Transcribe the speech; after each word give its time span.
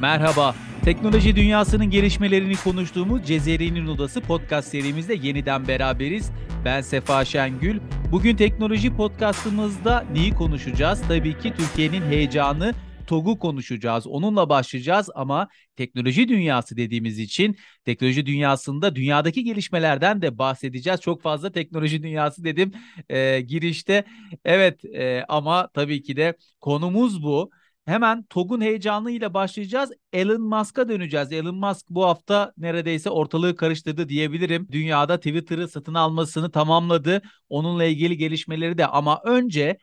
Merhaba. 0.00 0.54
Teknoloji 0.84 1.36
dünyasının 1.36 1.90
gelişmelerini 1.90 2.56
konuştuğumuz 2.56 3.26
Cezeri'nin 3.26 3.86
Odası 3.86 4.20
podcast 4.20 4.68
serimizde 4.68 5.14
yeniden 5.14 5.68
beraberiz. 5.68 6.30
Ben 6.64 6.80
Sefa 6.80 7.24
Şengül. 7.24 7.80
Bugün 8.12 8.36
teknoloji 8.36 8.96
podcastımızda 8.96 10.04
neyi 10.12 10.34
konuşacağız? 10.34 11.02
Tabii 11.08 11.38
ki 11.38 11.52
Türkiye'nin 11.56 12.02
heyecanı 12.02 12.74
TOG'u 13.06 13.38
konuşacağız. 13.38 14.06
Onunla 14.06 14.48
başlayacağız 14.48 15.10
ama 15.14 15.48
teknoloji 15.76 16.28
dünyası 16.28 16.76
dediğimiz 16.76 17.18
için 17.18 17.56
teknoloji 17.84 18.26
dünyasında 18.26 18.96
dünyadaki 18.96 19.44
gelişmelerden 19.44 20.22
de 20.22 20.38
bahsedeceğiz. 20.38 21.00
Çok 21.00 21.22
fazla 21.22 21.52
teknoloji 21.52 22.02
dünyası 22.02 22.44
dedim 22.44 22.72
e, 23.08 23.40
girişte. 23.40 24.04
Evet 24.44 24.84
e, 24.84 25.24
ama 25.28 25.68
tabii 25.74 26.02
ki 26.02 26.16
de 26.16 26.36
konumuz 26.60 27.22
bu. 27.22 27.50
Hemen 27.84 28.22
TOG'un 28.22 28.60
heyecanıyla 28.60 29.34
başlayacağız. 29.34 29.90
Elon 30.12 30.40
Musk'a 30.40 30.88
döneceğiz. 30.88 31.32
Elon 31.32 31.54
Musk 31.54 31.86
bu 31.90 32.04
hafta 32.04 32.52
neredeyse 32.56 33.10
ortalığı 33.10 33.56
karıştırdı 33.56 34.08
diyebilirim. 34.08 34.68
Dünyada 34.70 35.16
Twitter'ı 35.16 35.68
satın 35.68 35.94
almasını 35.94 36.50
tamamladı. 36.50 37.22
Onunla 37.48 37.84
ilgili 37.84 38.16
gelişmeleri 38.16 38.78
de 38.78 38.86
ama 38.86 39.20
önce 39.24 39.78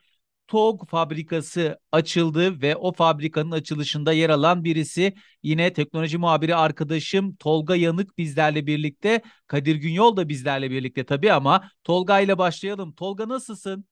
TOG 0.46 0.88
fabrikası 0.88 1.78
açıldı 1.92 2.62
ve 2.62 2.76
o 2.76 2.92
fabrikanın 2.92 3.50
açılışında 3.50 4.12
yer 4.12 4.30
alan 4.30 4.64
birisi 4.64 5.14
yine 5.42 5.72
teknoloji 5.72 6.18
muhabiri 6.18 6.56
arkadaşım 6.56 7.34
Tolga 7.34 7.76
Yanık 7.76 8.18
bizlerle 8.18 8.66
birlikte. 8.66 9.22
Kadir 9.46 9.76
Günyol 9.76 10.16
da 10.16 10.28
bizlerle 10.28 10.70
birlikte 10.70 11.04
tabii 11.04 11.32
ama 11.32 11.70
Tolga 11.84 12.20
ile 12.20 12.38
başlayalım. 12.38 12.92
Tolga 12.92 13.28
nasılsın? 13.28 13.84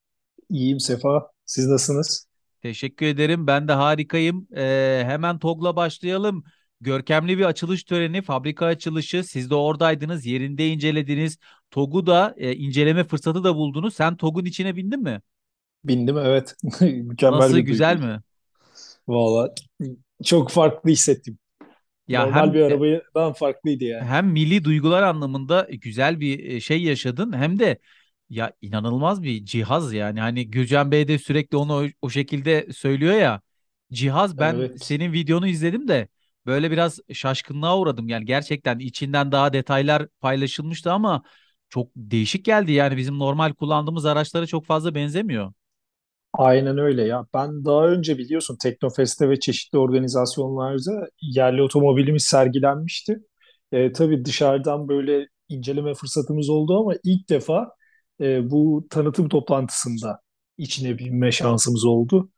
İyiyim 0.49 0.81
Sefa. 0.81 1.31
Siz 1.45 1.67
nasılsınız? 1.67 2.30
Teşekkür 2.63 3.07
ederim. 3.07 3.47
Ben 3.47 3.69
de 3.69 3.73
harikayım. 3.73 4.49
Ee, 4.57 5.03
hemen 5.07 5.39
TOG'la 5.39 5.77
başlayalım. 5.77 6.45
Görkemli 6.81 7.39
bir 7.39 7.45
açılış 7.45 7.85
töreni, 7.85 8.23
fabrika 8.23 8.67
açılışı. 8.67 9.25
Siz 9.25 9.51
de 9.51 9.55
oradaydınız, 9.55 10.27
yerinde 10.27 10.69
incelediniz. 10.69 11.39
TOG'u 11.71 12.07
da 12.07 12.35
e, 12.37 12.57
inceleme 12.57 13.05
fırsatı 13.05 13.45
da 13.45 13.55
buldunuz. 13.55 13.95
Sen 13.95 14.17
TOG'un 14.17 14.45
içine 14.45 14.77
bindin 14.77 15.03
mi? 15.03 15.21
Bindim 15.85 16.19
evet. 16.19 16.55
Mükemmel 16.81 17.39
Nasıl, 17.39 17.57
bir 17.57 17.61
güzel 17.61 17.99
duyguydu. 17.99 18.15
mi? 18.15 18.21
Valla 19.09 19.55
çok 20.25 20.51
farklı 20.51 20.91
hissettim. 20.91 21.39
Ya 22.09 22.27
Normal 22.27 22.35
hem 22.35 22.55
bir 22.55 22.61
e, 22.61 22.65
arabadan 22.65 23.33
farklıydı 23.33 23.85
yani. 23.85 24.05
hem 24.05 24.27
milli 24.27 24.65
duygular 24.65 25.03
anlamında 25.03 25.69
güzel 25.71 26.21
bir 26.21 26.45
e, 26.51 26.61
şey 26.61 26.83
yaşadın 26.83 27.33
hem 27.33 27.59
de 27.59 27.79
ya 28.31 28.53
inanılmaz 28.63 29.23
bir 29.23 29.45
cihaz 29.45 29.93
yani. 29.93 30.21
Hani 30.21 30.51
Gürcan 30.51 30.91
Bey 30.91 31.09
de 31.09 31.19
sürekli 31.19 31.57
onu 31.57 31.75
o, 31.75 31.87
o 32.03 32.11
şekilde 32.11 32.73
söylüyor 32.73 33.15
ya. 33.15 33.41
Cihaz 33.93 34.39
ben 34.41 34.69
Evet. 34.69 34.75
senin 34.77 35.13
videonu 35.13 35.47
izledim 35.49 35.89
de 35.89 36.09
böyle 36.47 36.71
biraz 36.71 37.01
şaşkınlığa 37.13 37.79
uğradım. 37.79 38.09
Yani 38.09 38.25
gerçekten 38.25 38.79
içinden 38.79 39.33
daha 39.33 39.53
detaylar 39.53 40.07
paylaşılmıştı 40.21 40.93
ama 40.93 41.23
çok 41.69 41.91
değişik 41.97 42.45
geldi. 42.45 42.73
Yani 42.73 42.97
bizim 42.97 43.19
normal 43.19 43.53
kullandığımız 43.55 44.07
araçlara 44.07 44.47
çok 44.47 44.67
fazla 44.67 44.95
benzemiyor. 44.95 45.53
Aynen 46.33 46.79
öyle 46.79 47.03
ya. 47.07 47.27
Ben 47.35 47.65
daha 47.65 47.87
önce 47.89 48.19
biliyorsun 48.19 48.57
Teknofest'te 48.63 49.29
ve 49.31 49.41
çeşitli 49.41 49.79
organizasyonlarda 49.79 51.09
yerli 51.23 51.63
otomobilimiz 51.63 52.25
sergilenmişti. 52.25 53.19
E, 53.73 53.93
tabii 53.93 54.25
dışarıdan 54.25 54.89
böyle 54.89 55.27
inceleme 55.49 55.95
fırsatımız 55.95 56.49
oldu 56.51 56.79
ama 56.81 56.95
ilk 57.05 57.29
defa 57.29 57.69
e, 58.21 58.51
bu 58.51 58.87
tanıtım 58.91 59.29
toplantısında 59.29 60.21
içine 60.59 60.99
binme 60.99 61.33
şansımız 61.33 61.85
oldu. 61.85 62.31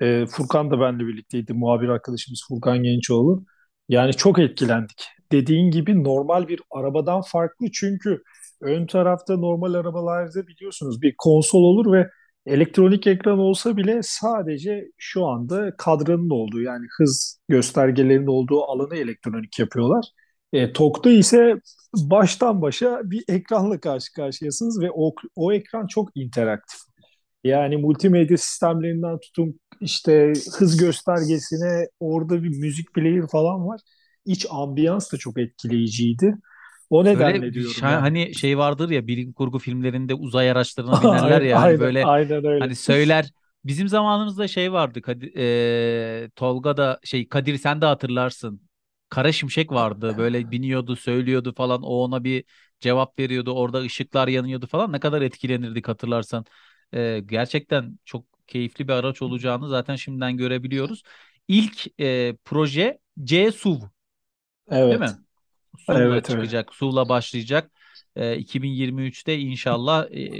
E, 0.00 0.26
Furkan 0.26 0.70
da 0.70 0.80
benimle 0.80 1.06
birlikteydi. 1.06 1.52
Muhabir 1.52 1.88
arkadaşımız 1.88 2.44
Furkan 2.48 2.82
Gençoğlu. 2.82 3.44
Yani 3.88 4.12
çok 4.14 4.38
etkilendik. 4.38 5.06
Dediğin 5.32 5.70
gibi 5.70 6.04
normal 6.04 6.48
bir 6.48 6.60
arabadan 6.70 7.22
farklı 7.22 7.66
çünkü 7.72 8.22
ön 8.60 8.86
tarafta 8.86 9.36
normal 9.36 9.74
arabalarda 9.74 10.46
biliyorsunuz 10.46 11.02
bir 11.02 11.14
konsol 11.18 11.62
olur 11.62 11.92
ve 11.92 12.10
elektronik 12.46 13.06
ekran 13.06 13.38
olsa 13.38 13.76
bile 13.76 14.00
sadece 14.02 14.84
şu 14.98 15.26
anda 15.26 15.76
kadranın 15.78 16.30
olduğu 16.30 16.60
yani 16.60 16.86
hız 16.98 17.40
göstergelerinin 17.48 18.26
olduğu 18.26 18.62
alanı 18.64 18.96
elektronik 18.96 19.58
yapıyorlar. 19.58 20.04
E, 20.52 20.72
TOG'da 20.72 21.10
ise 21.10 21.60
baştan 21.94 22.62
başa 22.62 23.00
bir 23.04 23.24
ekranla 23.28 23.80
karşı 23.80 24.12
karşıyasınız 24.12 24.80
ve 24.80 24.90
o, 24.94 25.14
o 25.36 25.52
ekran 25.52 25.86
çok 25.86 26.10
interaktif. 26.16 26.80
Yani 27.44 27.76
multimedya 27.76 28.36
sistemlerinden 28.38 29.18
tutun 29.20 29.60
işte 29.80 30.32
hız 30.58 30.76
göstergesine 30.76 31.88
orada 32.00 32.42
bir 32.42 32.48
müzik 32.58 32.94
player 32.94 33.26
falan 33.28 33.68
var. 33.68 33.80
İç 34.26 34.46
ambiyans 34.50 35.12
da 35.12 35.16
çok 35.16 35.38
etkileyiciydi. 35.38 36.36
O 36.90 37.04
nedenle 37.04 37.54
bir 37.54 37.54
diyorum 37.54 37.74
şa- 37.80 37.86
ya. 37.88 38.02
hani 38.02 38.34
şey 38.34 38.58
vardır 38.58 38.90
ya 38.90 39.06
bilim 39.06 39.32
kurgu 39.32 39.58
filmlerinde 39.58 40.14
uzay 40.14 40.50
araçlarına 40.50 41.00
binerler 41.02 41.42
ya 41.42 41.60
hani 41.60 41.78
aynen, 41.78 41.78
böyle 41.78 42.08
aynen 42.08 42.44
öyle. 42.44 42.66
hani 42.66 42.76
söyler 42.76 43.32
bizim 43.64 43.88
zamanımızda 43.88 44.48
şey 44.48 44.72
vardı 44.72 45.02
Kadir, 45.02 45.32
eee, 45.34 46.30
Tolga 46.36 46.76
da 46.76 47.00
şey 47.04 47.28
Kadir 47.28 47.58
sen 47.58 47.80
de 47.80 47.86
hatırlarsın. 47.86 48.62
Kara 49.12 49.32
Şimşek 49.32 49.72
vardı 49.72 50.16
böyle 50.16 50.50
biniyordu 50.50 50.96
söylüyordu 50.96 51.54
falan 51.54 51.82
o 51.82 51.86
ona 51.88 52.24
bir 52.24 52.44
cevap 52.80 53.18
veriyordu 53.18 53.52
orada 53.54 53.80
ışıklar 53.82 54.28
yanıyordu 54.28 54.66
falan 54.66 54.92
ne 54.92 55.00
kadar 55.00 55.22
etkilenirdik 55.22 55.88
hatırlarsan. 55.88 56.44
Eee, 56.92 57.20
gerçekten 57.20 57.98
çok 58.04 58.26
keyifli 58.46 58.88
bir 58.88 58.92
araç 58.92 59.22
olacağını 59.22 59.68
zaten 59.68 59.96
şimdiden 59.96 60.36
görebiliyoruz. 60.36 61.02
İlk 61.48 61.86
eee, 61.98 62.36
proje 62.44 62.98
C-SUV 63.24 63.80
değil 64.90 65.00
Evet, 65.00 65.02
mi? 65.02 65.18
SUV'la 65.78 66.22
evet 66.28 66.28
çıkacak, 66.28 66.74
SUV'la 66.74 67.08
başlayacak. 67.08 67.72
Ee, 68.16 68.36
2023'te 68.36 69.38
inşallah 69.38 70.06
e, 70.10 70.30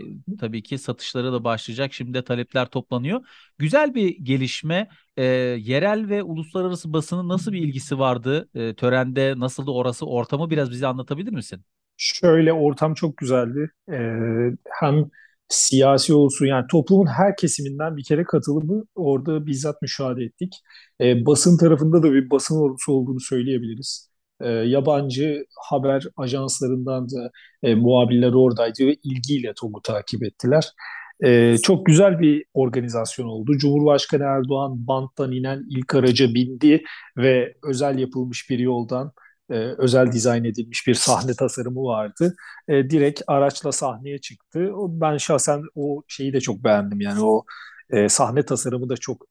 tabii 0.40 0.62
ki 0.62 0.78
satışları 0.78 1.32
da 1.32 1.44
başlayacak. 1.44 1.92
Şimdi 1.92 2.14
de 2.14 2.24
talepler 2.24 2.66
toplanıyor. 2.66 3.26
Güzel 3.58 3.94
bir 3.94 4.16
gelişme. 4.18 4.88
Ee, 5.16 5.24
yerel 5.60 6.08
ve 6.08 6.22
uluslararası 6.22 6.92
basının 6.92 7.28
nasıl 7.28 7.52
bir 7.52 7.58
ilgisi 7.58 7.98
vardı? 7.98 8.48
Ee, 8.54 8.74
törende 8.74 9.34
nasıldı 9.36 9.70
orası? 9.70 10.06
Ortamı 10.06 10.50
biraz 10.50 10.70
bize 10.70 10.86
anlatabilir 10.86 11.32
misin? 11.32 11.64
Şöyle 11.96 12.52
ortam 12.52 12.94
çok 12.94 13.16
güzeldi. 13.16 13.70
Ee, 13.92 13.94
hem 14.80 15.10
siyasi 15.48 16.14
olsun 16.14 16.46
yani 16.46 16.66
toplumun 16.70 17.06
her 17.06 17.36
kesiminden 17.36 17.96
bir 17.96 18.04
kere 18.04 18.24
katılımı 18.24 18.84
orada 18.94 19.46
bizzat 19.46 19.82
müşahede 19.82 20.24
ettik. 20.24 20.54
Ee, 21.00 21.26
basın 21.26 21.58
tarafında 21.58 22.02
da 22.02 22.12
bir 22.12 22.30
basın 22.30 22.56
ordusu 22.60 22.92
olduğunu 22.92 23.20
söyleyebiliriz. 23.20 24.11
Ee, 24.42 24.48
yabancı 24.48 25.44
haber 25.70 26.04
ajanslarından 26.16 27.08
da 27.10 27.30
e, 27.62 27.74
muhabirler 27.74 28.32
oradaydı 28.32 28.86
ve 28.86 28.96
ilgiyle 29.02 29.52
TOG'u 29.54 29.82
takip 29.82 30.22
ettiler. 30.24 30.68
Ee, 31.24 31.56
çok 31.62 31.86
güzel 31.86 32.20
bir 32.20 32.44
organizasyon 32.54 33.26
oldu. 33.26 33.58
Cumhurbaşkanı 33.58 34.22
Erdoğan 34.22 34.86
banttan 34.86 35.32
inen 35.32 35.64
ilk 35.70 35.94
araca 35.94 36.34
bindi 36.34 36.82
ve 37.16 37.54
özel 37.62 37.98
yapılmış 37.98 38.50
bir 38.50 38.58
yoldan 38.58 39.12
e, 39.50 39.54
özel 39.78 40.12
dizayn 40.12 40.44
edilmiş 40.44 40.86
bir 40.86 40.94
sahne 40.94 41.34
tasarımı 41.34 41.82
vardı. 41.82 42.34
E, 42.68 42.90
direkt 42.90 43.22
araçla 43.26 43.72
sahneye 43.72 44.18
çıktı. 44.18 44.70
Ben 44.88 45.16
şahsen 45.16 45.62
o 45.74 46.02
şeyi 46.08 46.32
de 46.32 46.40
çok 46.40 46.64
beğendim. 46.64 47.00
Yani 47.00 47.20
o 47.24 47.44
e, 47.90 48.08
sahne 48.08 48.44
tasarımı 48.44 48.88
da 48.88 48.96
çok 48.96 49.26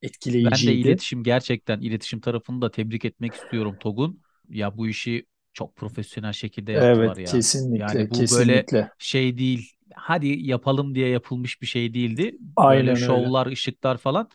Ben 0.45 0.65
de 0.65 0.73
etkileyiciydi. 0.73 0.73
iletişim 0.73 1.23
gerçekten 1.23 1.81
iletişim 1.81 2.21
tarafını 2.21 2.61
da 2.61 2.71
tebrik 2.71 3.05
etmek 3.05 3.33
istiyorum 3.33 3.77
TOG'un. 3.79 4.21
Ya 4.49 4.77
bu 4.77 4.87
işi 4.87 5.25
çok 5.53 5.75
profesyonel 5.75 6.33
şekilde 6.33 6.71
yaptılar 6.71 7.17
Evet, 7.17 7.17
ya. 7.17 7.43
Yani 7.73 8.09
kesinlikle, 8.09 8.09
bu 8.09 8.29
böyle 8.29 8.69
kesinlikle. 8.69 8.91
şey 8.97 9.37
değil. 9.37 9.73
Hadi 9.95 10.27
yapalım 10.27 10.95
diye 10.95 11.09
yapılmış 11.09 11.61
bir 11.61 11.67
şey 11.67 11.93
değildi. 11.93 12.37
Böyle 12.41 12.95
Aynen 12.95 13.01
öyle. 13.01 13.31
şovlar, 13.35 13.47
ışıklar 13.47 13.97
falan 13.97 14.29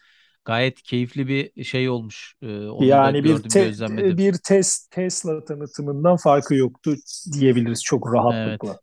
gayet 0.45 0.83
keyifli 0.83 1.29
bir 1.29 1.65
şey 1.65 1.89
olmuş. 1.89 2.35
Ee, 2.43 2.67
onu 2.67 3.01
Yani 3.01 3.25
bir 3.25 3.37
gördüm, 3.37 3.55
te- 3.55 3.57
gözlemledim. 3.57 4.19
bir 4.19 4.35
tes 4.45 4.87
Tesla 4.91 5.45
tanıtımından 5.45 6.17
farkı 6.17 6.55
yoktu 6.55 6.95
diyebiliriz 7.33 7.83
çok 7.85 8.15
rahatlıkla. 8.15 8.77
Evet. 8.77 8.81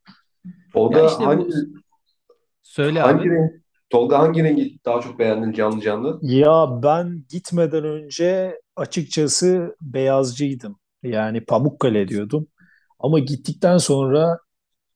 Ya 0.89 1.01
Tolga 1.01 1.03
işte 1.03 1.27
hangi 1.27 1.47
bu 1.47 1.49
söyle 2.61 3.01
hangi 3.01 3.29
abi. 3.29 3.29
renk 3.29 3.51
Tolga 3.89 4.19
hangi 4.19 4.43
rengi 4.43 4.79
daha 4.85 5.01
çok 5.01 5.19
beğendin 5.19 5.51
canlı 5.51 5.81
canlı? 5.81 6.21
Ya 6.21 6.83
ben 6.83 7.25
gitmeden 7.29 7.83
önce 7.83 8.61
açıkçası 8.75 9.75
beyazcıydım. 9.81 10.79
Yani 11.03 11.45
Pamukkale 11.45 12.07
diyordum. 12.07 12.47
Ama 12.99 13.19
gittikten 13.19 13.77
sonra 13.77 14.39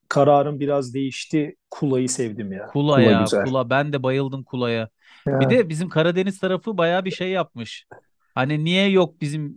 kararım 0.09 0.59
biraz 0.59 0.94
değişti. 0.94 1.56
Kula'yı 1.71 2.09
sevdim 2.09 2.51
ya. 2.51 2.68
Kula 2.68 3.01
Kula 3.01 3.01
ya, 3.01 3.13
güzel. 3.13 3.45
Kula. 3.45 3.69
Ben 3.69 3.94
de 3.94 4.04
bayıldım 4.04 4.44
Kula'ya. 4.44 4.89
Bir 5.39 5.50
Ya, 5.50 5.50
de 5.50 5.69
bizim 5.69 5.89
Karadeniz 5.89 6.39
tarafı 6.39 6.77
bayağı 6.77 7.06
bir 7.06 7.12
şey 7.12 7.30
yapmış. 7.30 7.86
Hani 8.37 8.63
niye 8.63 8.89
yok 8.89 9.21
bizim 9.21 9.55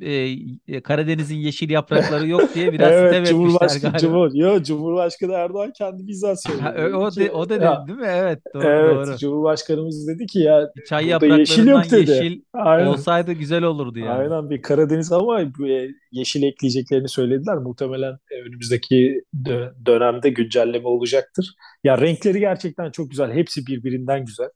e, 0.68 0.80
Karadeniz'in 0.80 1.36
yeşil 1.36 1.70
yaprakları 1.70 2.28
yok 2.28 2.54
diye 2.54 2.72
biraz 2.72 2.92
Evet, 2.92 3.14
sitem 3.14 3.24
Cumhurbaşkanı, 3.24 3.82
galiba. 3.82 3.98
Cumhur, 3.98 4.30
yo, 4.34 4.62
Cumhurbaşkanı 4.62 5.32
Erdoğan 5.32 5.72
kendi 5.78 6.06
bizzat 6.06 6.42
söyledi. 6.42 6.94
o, 6.96 7.16
de, 7.16 7.30
o 7.30 7.48
da 7.48 7.54
ya, 7.54 7.60
dedi 7.60 7.88
değil 7.88 7.98
mi? 7.98 8.06
Evet 8.10 8.38
doğru 8.54 8.64
evet, 8.66 9.06
doğru. 9.06 9.16
Cumhurbaşkanımız 9.18 10.08
dedi 10.08 10.26
ki 10.26 10.38
ya 10.38 10.70
Çay 10.88 11.04
burada 11.04 11.26
yeşil 11.36 11.66
yok 11.66 11.68
yapraklarından 11.68 12.06
dedi. 12.06 12.10
yeşil 12.10 12.40
Aynen. 12.52 12.86
olsaydı 12.86 13.32
güzel 13.32 13.62
olurdu 13.62 13.98
yani. 13.98 14.10
Aynen 14.10 14.50
bir 14.50 14.62
Karadeniz 14.62 15.12
ama 15.12 15.42
e, 15.42 15.88
yeşil 16.12 16.42
ekleyeceklerini 16.42 17.08
söylediler. 17.08 17.56
Muhtemelen 17.56 18.12
e, 18.30 18.42
önümüzdeki 18.46 19.22
dö- 19.44 19.86
dönemde 19.86 20.30
güncelleme 20.30 20.88
olacaktır. 20.88 21.54
Ya 21.84 21.98
renkleri 22.00 22.40
gerçekten 22.40 22.90
çok 22.90 23.10
güzel. 23.10 23.32
Hepsi 23.32 23.66
birbirinden 23.66 24.24
güzel. 24.24 24.48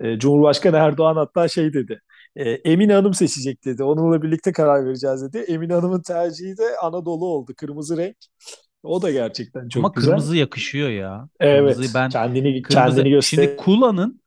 E, 0.00 0.18
Cumhurbaşkanı 0.18 0.76
Erdoğan 0.76 1.16
hatta 1.16 1.48
şey 1.48 1.72
dedi. 1.72 2.00
E, 2.36 2.50
Emine 2.50 2.92
Hanım 2.94 3.14
seçecek 3.14 3.64
dedi. 3.64 3.82
Onunla 3.84 4.22
birlikte 4.22 4.52
karar 4.52 4.86
vereceğiz 4.86 5.22
dedi. 5.22 5.38
Emine 5.38 5.74
Hanım'ın 5.74 6.02
tercihi 6.02 6.56
de 6.58 6.76
Anadolu 6.82 7.26
oldu. 7.26 7.52
Kırmızı 7.56 7.96
renk. 7.96 8.16
O 8.82 9.02
da 9.02 9.10
gerçekten 9.10 9.60
Ama 9.60 9.68
çok 9.68 9.96
güzel. 9.96 10.08
kırmızı 10.10 10.36
yakışıyor 10.36 10.88
ya. 10.88 11.28
Evet, 11.40 11.58
Kırmızıyı 11.58 11.88
ben 11.94 12.08
kendini 12.08 12.62
kırmızı 12.62 12.96
kendini 12.96 13.10
göster. 13.10 13.42
şimdi 13.42 13.56
Kula'nın 13.56 14.20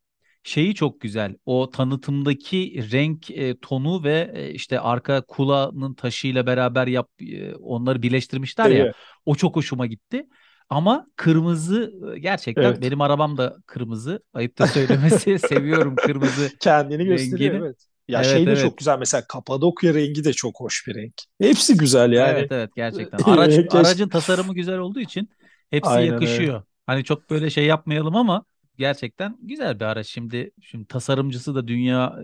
şeyi 0.44 0.76
çok 0.76 1.02
güzel. 1.02 1.36
O 1.46 1.70
tanıtımdaki 1.70 2.86
renk 2.92 3.32
e, 3.32 3.58
tonu 3.60 4.04
ve 4.04 4.32
e, 4.36 4.52
işte 4.52 4.80
arka 4.80 5.22
Kula'nın 5.22 5.94
taşıyla 5.94 6.46
beraber 6.46 6.88
yap 6.88 7.10
e, 7.22 7.56
onları 7.56 8.02
birleştirmişler 8.02 8.70
ya. 8.70 8.86
Evet, 8.86 8.96
O 9.26 9.36
çok 9.36 9.56
hoşuma 9.56 9.86
gitti. 9.86 10.28
Ama 10.70 11.08
kırmızı 11.16 11.94
e, 12.16 12.20
gerçekten 12.20 12.64
evet. 12.64 12.82
benim 12.82 13.02
arabam 13.02 13.38
da 13.38 13.58
kırmızı. 13.66 14.24
Ayıptır 14.34 14.66
söylemesi. 14.66 15.40
Seviyorum 15.50 15.96
kırmızı 15.96 16.52
Kendini 16.60 17.06
gösteriyor 17.06 17.54
rengini. 17.54 17.66
evet. 17.66 17.88
Ya 18.08 18.20
Evet 18.22 18.32
şey 18.34 18.46
de 18.46 18.52
evet. 18.52 18.62
çok 18.62 18.78
güzel 18.78 19.00
mesela 19.00 19.24
Kapadokya 19.28 19.94
rengi 19.94 20.24
de 20.24 20.34
çok 20.34 20.60
hoş 20.60 20.88
bir 20.88 20.96
renk. 20.96 21.14
Hepsi 21.42 21.78
güzel 21.78 22.12
yani. 22.12 22.40
Evet 22.40 22.52
evet 22.52 22.70
gerçekten. 22.76 23.18
Araç 23.26 23.76
aracın 23.76 24.10
tasarımı 24.10 24.54
güzel 24.54 24.78
olduğu 24.78 25.00
için 25.00 25.30
hepsi 25.70 25.90
Aynen 25.90 26.14
yakışıyor. 26.14 26.64
Hani 26.86 27.04
çok 27.04 27.30
böyle 27.30 27.50
şey 27.50 27.66
yapmayalım 27.66 28.16
ama 28.16 28.46
gerçekten 28.78 29.38
güzel 29.42 29.80
bir 29.80 29.86
araç. 29.86 30.08
Şimdi 30.08 30.52
şimdi 30.62 30.88
tasarımcısı 30.88 31.56
da 31.56 31.68
dünya 31.68 32.16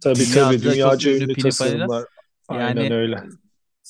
Tabii 0.00 0.24
tabii 0.34 0.62
dünyada 0.62 0.98
çok 0.98 1.00
dünyaca 1.02 1.10
ünlü 1.10 1.34
tasarımlar. 1.34 2.04
Aynen 2.48 2.76
Yani 2.76 2.94
öyle. 2.94 3.22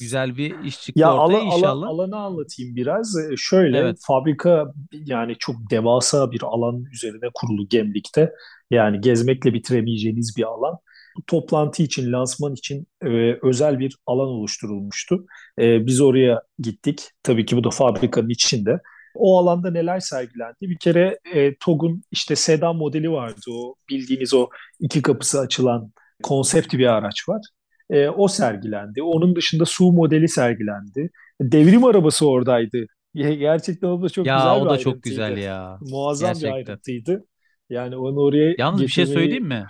güzel 0.01 0.37
bir 0.37 0.65
iş 0.65 0.81
çıktı 0.83 1.01
Ya 1.01 1.15
ortaya 1.15 1.23
alan, 1.23 1.47
alan, 1.47 1.57
inşallah. 1.57 1.89
alanı 1.89 2.17
anlatayım 2.17 2.77
biraz. 2.77 3.17
Ee, 3.19 3.37
Şöyle 3.37 3.79
Evet. 3.79 3.99
fabrika 4.07 4.73
yani 4.93 5.37
çok 5.39 5.57
devasa 5.71 6.31
bir 6.33 6.43
alan 6.43 6.85
üzerine 6.93 7.31
kurulu 7.35 7.69
Gemlik'te. 7.69 8.33
Yani 8.71 9.01
gezmekle 9.01 9.55
bitiremeyeceğiniz 9.55 10.37
bir 10.37 10.45
alan. 10.45 10.79
Bu 11.21 11.25
toplantı 11.27 11.83
için, 11.83 12.13
lansman 12.13 12.53
için 12.55 12.87
e, 13.05 13.09
özel 13.43 13.79
bir 13.79 13.97
alan 14.07 14.29
oluşturulmuştu. 14.29 15.27
E, 15.59 15.87
biz 15.87 16.01
oraya 16.01 16.43
gittik. 16.59 17.11
Tabii 17.23 17.47
ki 17.47 17.57
bu 17.57 17.65
da 17.65 17.71
fabrikanın 17.71 18.29
içinde. 18.29 18.81
O 19.15 19.39
alanda 19.39 19.71
neler 19.71 20.01
sergilendi? 20.01 20.57
Bir 20.61 20.79
kere 20.79 21.19
e, 21.35 21.55
TOG'un 21.55 22.03
işte 22.11 22.37
sedan 22.37 22.77
modeli 22.77 23.11
vardı. 23.11 23.41
O 23.51 23.75
bildiğiniz 23.91 24.35
o 24.35 24.49
iki 24.81 25.03
kapısı 25.03 25.41
açılan 25.41 25.93
konsept 26.23 26.75
bir 26.75 26.87
araç 26.87 27.29
var. 27.29 27.43
E, 27.91 28.09
o 28.09 28.29
sergilendi. 28.29 29.03
Onun 29.03 29.37
dışında 29.37 29.65
su 29.65 29.93
modeli 29.93 30.29
sergilendi. 30.29 31.11
Devrim 31.41 31.85
arabası 31.85 32.29
oradaydı. 32.29 32.87
Ge- 33.15 33.35
Gerçekten 33.35 33.89
o 33.89 34.03
da 34.03 34.09
çok 34.09 34.27
Ya 34.27 34.37
güzel 34.37 34.61
o 34.61 34.65
bir 34.65 34.71
da 34.71 34.79
çok 34.79 35.03
güzel 35.03 35.37
ya. 35.37 35.79
Muazzam 35.81 36.29
bir 36.29 36.41
Gerçekten. 36.41 36.53
ayrıntıydı. 36.55 37.25
Yani 37.71 37.97
onu 37.97 38.21
oraya 38.21 38.55
Yalnız 38.59 38.81
bir 38.83 38.89
şey 38.89 39.05
getirmeyi... 39.05 39.25
söyleyeyim 39.25 39.47
mi? 39.47 39.67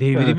Evet. 0.00 0.36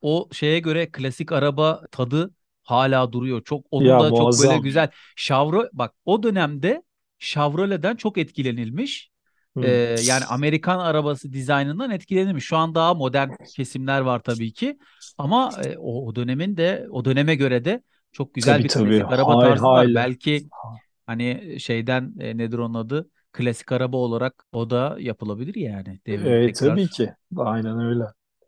O 0.00 0.28
şeye 0.32 0.58
göre 0.58 0.90
klasik 0.92 1.32
araba 1.32 1.82
tadı 1.92 2.34
hala 2.62 3.12
duruyor. 3.12 3.42
Çok 3.44 3.66
onun 3.70 3.98
Ya 3.98 3.98
da 3.98 4.14
çok 4.14 4.38
böyle 4.38 4.58
muazzam. 4.58 4.60
güzel. 4.60 4.90
Chevrolet 5.16 5.72
bak 5.72 5.94
o 6.04 6.22
dönemde 6.22 6.82
Chevrolet'den 7.18 7.96
çok 7.96 8.18
etkilenilmiş. 8.18 9.10
Ee, 9.62 9.68
yani 10.04 10.24
Amerikan 10.24 10.78
arabası 10.78 11.32
dizaynından 11.32 11.90
etkilenilmiş. 11.90 12.44
Şu 12.44 12.56
an 12.56 12.74
daha 12.74 12.94
modern 12.94 13.30
kesimler 13.56 14.00
var 14.00 14.20
tabii 14.22 14.52
ki. 14.52 14.78
Ama 15.18 15.62
e, 15.64 15.76
o, 15.78 16.06
o 16.06 16.14
dönemin 16.14 16.56
de 16.56 16.86
o 16.90 17.04
döneme 17.04 17.34
göre 17.34 17.64
de 17.64 17.82
çok 18.12 18.34
güzel 18.34 18.62
Tabii 18.62 18.64
bir 18.64 18.68
tabii. 18.68 19.00
klasik 19.00 19.10
araba 19.12 19.38
Hay 19.38 19.38
tarzı 19.38 19.72
var. 19.72 19.94
Belki 19.94 20.50
hani 21.06 21.56
şeyden 21.60 22.14
e, 22.20 22.36
nedir 22.38 22.58
onun 22.58 22.74
adı? 22.74 23.10
Klasik 23.32 23.72
araba 23.72 23.96
olarak 23.96 24.44
o 24.52 24.70
da 24.70 24.96
yapılabilir 25.00 25.54
yani. 25.54 26.00
Devrim 26.06 26.34
E, 26.34 26.52
tabii 26.52 26.88
tekrar. 26.88 26.90
ki. 26.90 27.14
Aynen 27.36 27.80
öyle. 27.80 28.04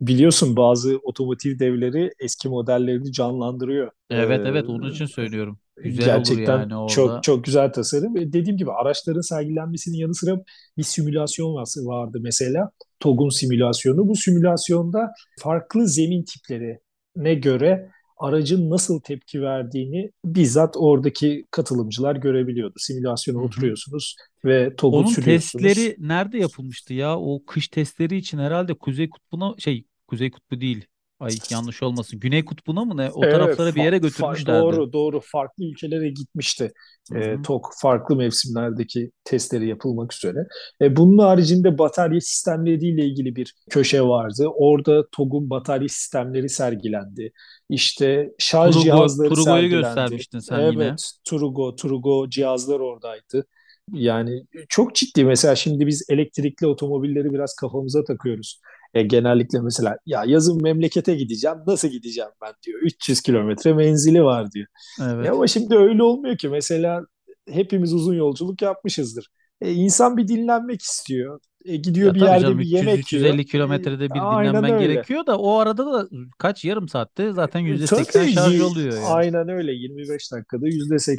Biliyorsun 0.07 0.57
bazı 0.57 0.99
otomotiv 1.03 1.59
devleri 1.59 2.11
eski 2.21 2.49
modellerini 2.49 3.13
canlandırıyor. 3.13 3.91
Evet 4.11 4.47
Ee, 4.47 4.49
evet 4.49 4.69
onun 4.69 4.91
için 4.91 5.07
söylüyorum. 5.07 5.59
Güzel 5.77 6.15
olur 6.15 6.27
Gerçekten 6.27 6.59
yani 6.59 6.77
orada. 6.77 6.93
çok 6.95 7.23
çok 7.23 7.45
güzel 7.45 7.73
tasarım. 7.73 8.15
Ve 8.15 8.33
dediğim 8.33 8.57
gibi 8.57 8.73
araçların 8.73 9.21
sergilenmesinin 9.21 9.97
yanı 9.99 10.15
sıra 10.15 10.41
bir 10.77 10.83
simülasyon 10.83 11.55
var- 11.55 11.69
vardı 11.79 12.19
mesela. 12.23 12.71
TOG'un 13.01 13.29
simülasyonu. 13.29 14.09
Bu 14.09 14.17
simülasyonda 14.17 15.13
farklı 15.41 15.89
zemin 15.89 16.23
tiplerine 16.25 17.35
göre 17.35 17.91
aracın 18.19 18.71
nasıl 18.71 19.01
tepki 19.01 19.43
verdiğini 19.43 20.11
bizzat 20.25 20.75
oradaki 20.79 21.45
katılımcılar 21.51 22.17
görebiliyordu. 22.17 22.75
Simülasyona 22.79 23.39
Hı 23.39 23.43
hı. 23.43 23.47
oturuyorsunuz 23.47 24.17
ve 24.45 24.77
TOG'u 24.77 24.97
Onun 24.97 25.07
sürüyorsunuz. 25.07 25.63
testleri 25.65 25.97
nerede 25.99 26.39
yapılmıştı 26.39 26.95
ya? 26.95 27.19
O 27.21 27.45
kış 27.47 27.69
testleri 27.69 28.17
için 28.17 28.39
herhalde 28.39 28.75
Kuzey 28.75 29.11
Kutbu'na 29.11 29.55
şey 29.59 29.85
Kuzey 30.13 30.31
Kutbu 30.31 30.61
değil. 30.61 30.87
Ay 31.21 31.33
yanlış 31.51 31.83
olmasın. 31.83 32.21
Güney 32.21 32.45
Kutbu'na 32.45 32.85
mı 32.85 32.97
ne? 32.97 33.11
O 33.11 33.25
Evet, 33.25 33.33
taraflara 33.35 33.75
bir 33.75 33.83
yere 33.83 33.99
götürmüşlerdi. 33.99 34.61
doğru 34.63 34.93
doğru 34.93 35.21
farklı 35.25 35.65
ülkelere 35.65 36.09
gitmişti. 36.11 36.73
Hı 37.13 37.19
E. 37.19 37.43
TOG 37.43 37.65
farklı 37.83 38.17
mevsimlerdeki 38.17 39.11
testleri 39.25 39.69
yapılmak 39.69 40.15
üzere. 40.15 40.39
E, 40.83 40.97
bunun 40.97 41.19
haricinde 41.19 41.79
batarya 41.79 42.21
sistemleriyle 42.21 43.05
ilgili 43.07 43.37
bir 43.37 43.55
köşe 43.71 44.03
vardı. 44.03 44.47
Orada 44.55 45.05
TOG'un 45.13 45.51
batarya 45.51 45.89
sistemleri 45.89 46.49
sergilendi. 46.49 47.33
İşte 47.69 48.33
şarj 48.39 48.73
Turugo, 48.75 48.85
cihazları 48.85 49.29
Turugo'yu 49.29 49.45
sergilendi. 49.45 49.85
göstermiştin 49.87 50.39
sen 50.39 50.61
yine. 50.61 50.85
Evet, 50.85 51.13
Turugo, 51.25 51.77
Turugo 51.77 52.31
cihazlar 52.31 52.81
oradaydı. 52.81 53.45
Yani 53.93 54.43
çok 54.69 54.95
ciddi. 54.95 55.25
Mesela 55.25 55.55
şimdi 55.57 55.87
biz 55.87 56.05
elektrikli 56.09 56.67
otomobilleri 56.67 57.33
biraz 57.33 57.55
kafamıza 57.55 58.05
takıyoruz. 58.05 58.61
E, 58.95 59.03
genellikle 59.03 59.61
mesela 59.61 59.97
ya 60.07 60.25
yazın 60.27 60.63
memlekete 60.63 61.15
gideceğim. 61.15 61.57
Nasıl 61.67 61.89
gideceğim 61.89 62.31
ben 62.43 62.53
diyor. 62.67 62.81
300 62.83 63.21
kilometre 63.21 63.75
menzili 63.75 64.25
var 64.25 64.53
diyor. 64.53 64.67
Evet. 65.03 65.27
Ya 65.27 65.33
ama 65.33 65.47
şimdi 65.47 65.77
öyle 65.77 66.03
olmuyor 66.03 66.39
ki. 66.39 66.49
Mesela 66.49 67.01
hepimiz 67.49 67.95
uzun 67.95 68.15
yolculuk 68.15 68.63
yapmışızdır. 68.63 69.29
E, 69.63 69.73
insan 69.73 70.17
bir 70.17 70.29
dinlenmek 70.29 70.83
istiyor. 70.83 71.41
E, 71.65 71.77
gidiyor 71.77 72.15
Ya 72.15 72.17
bir 72.17 72.21
yerde 72.23 72.39
canım 72.39 72.59
bir 72.59 72.67
yemek 72.67 73.13
300-350 73.13 73.13
yiyor. 73.13 73.47
E, 73.69 73.75
kilometrede 73.87 74.15
bir 74.15 74.31
aynen 74.31 74.31
dinlenmen 74.31 74.71
öyle. 74.71 75.07
gerekiyor 75.11 75.27
da 75.27 75.39
o 75.39 75.53
arada 75.59 75.87
da 75.93 76.09
kaç 76.39 76.65
yarım 76.65 76.89
saatte 76.89 77.33
zaten 77.33 77.61
E, 77.67 77.77
%80 77.77 78.27
tabii 78.27 78.27
şarj 78.27 78.61
oluyor 78.63 79.01
ya. 79.01 79.21
aynen 79.21 79.49
öyle. 79.49 79.73
25 79.73 80.33
dakikada 80.33 80.69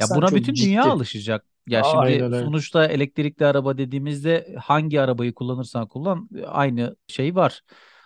Ya 0.00 0.10
%80 0.10 0.14
buna 0.14 0.34
çok 0.34 0.34
bütün 0.34 0.58
dünya 0.58 0.84
ciddi. 0.84 0.90
alışacak. 0.90 1.46
Ya 1.66 1.82
Aynen 1.82 1.82
şimdi 1.84 2.28
öyle. 2.32 2.52
sonuçta 2.52 2.86
elektrikli 2.86 3.44
araba 3.46 3.78
dediğimizde 3.78 4.54
hangi 4.60 5.00
arabayı 5.00 5.34
kullanırsan 5.34 5.88
kullan 5.88 6.28
aynı 6.46 6.96
şey 7.08 7.34
var. 7.34 7.62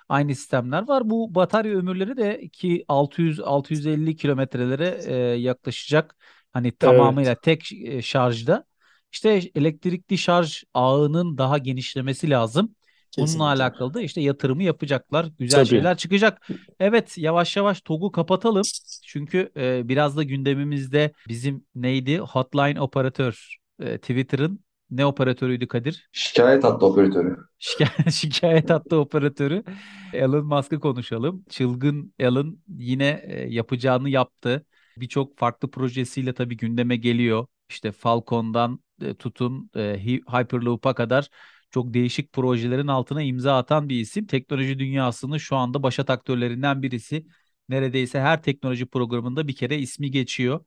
Aynı 0.09 0.35
sistemler 0.35 0.88
var. 0.88 1.11
Bu 1.11 1.35
batarya 1.35 1.76
ömürleri 1.78 2.16
de 2.16 2.49
ki 2.49 2.85
600-650 2.88 4.16
kilometrelere 4.16 5.00
e, 5.07 5.14
yaklaşacak. 5.40 6.16
Hani 6.52 6.73
Evet. 6.83 7.35
tamamıyla 7.37 7.40
tek 7.40 7.73
e, 7.73 8.02
şarjda. 8.02 8.64
İşte 9.12 9.43
elektrikli 9.55 10.19
şarj 10.19 10.62
ağının 10.75 11.38
daha 11.38 11.59
genişlemesi 11.59 12.31
lazım. 12.31 12.75
Bununla 13.19 13.27
Kesinlikle. 13.27 13.45
alakalı 13.45 13.95
da 13.95 14.00
işte 14.03 14.21
yatırımı 14.21 14.62
yapacaklar. 14.62 15.27
Güzel 15.38 15.65
Tabii. 15.65 15.69
şeyler 15.69 15.97
çıkacak. 15.97 16.49
Evet 16.81 17.19
yavaş 17.19 17.57
yavaş 17.57 17.81
TOG'u 17.81 18.12
kapatalım. 18.12 18.62
Çünkü 19.07 19.53
e, 19.57 19.88
biraz 19.88 20.17
da 20.17 20.23
gündemimizde 20.23 21.12
bizim 21.29 21.65
neydi? 21.75 22.19
Hotline 22.19 22.81
operatör. 22.81 23.57
E, 23.81 23.99
Twitter'ın 23.99 24.65
ne 24.91 25.07
operatörüydü 25.07 25.69
Kadir? 25.69 26.09
Şikayet 26.12 26.65
hattı 26.65 26.87
operatörü. 26.87 27.37
Şikayet, 27.59 28.12
şikayet 28.12 28.71
hattı 28.71 28.97
operatörü 28.97 29.65
Elon 30.12 30.47
Musk'ı 30.47 30.81
konuşalım. 30.81 31.45
Çılgın 31.49 32.15
Elon 32.19 32.59
yine 32.69 33.23
e, 33.27 33.49
yapacağını 33.55 34.11
yaptı. 34.11 34.67
Birçok 34.97 35.38
farklı 35.38 35.71
projesiyle 35.71 36.35
tabii 36.35 36.57
gündeme 36.57 36.97
geliyor. 36.97 37.47
İşte 37.71 37.93
Falcon'dan 37.93 38.81
e, 39.02 39.14
tutun 39.14 39.71
e, 39.75 39.78
Hy- 39.81 40.23
Hyperloop'a 40.40 40.95
kadar 40.95 41.28
çok 41.71 41.95
değişik 41.95 42.33
projelerin 42.33 42.87
altına 42.87 43.23
imza 43.23 43.59
atan 43.59 43.88
bir 43.88 44.00
isim. 44.00 44.26
Teknoloji 44.26 44.78
dünyasının 44.78 45.37
şu 45.38 45.57
anda 45.57 45.83
başat 45.83 46.11
aktörlerinden 46.11 46.83
birisi. 46.83 47.26
Neredeyse 47.69 48.21
her 48.21 48.43
teknoloji 48.43 48.87
programında 48.87 49.49
bir 49.49 49.57
kere 49.57 49.78
ismi 49.78 50.11
geçiyor. 50.11 50.64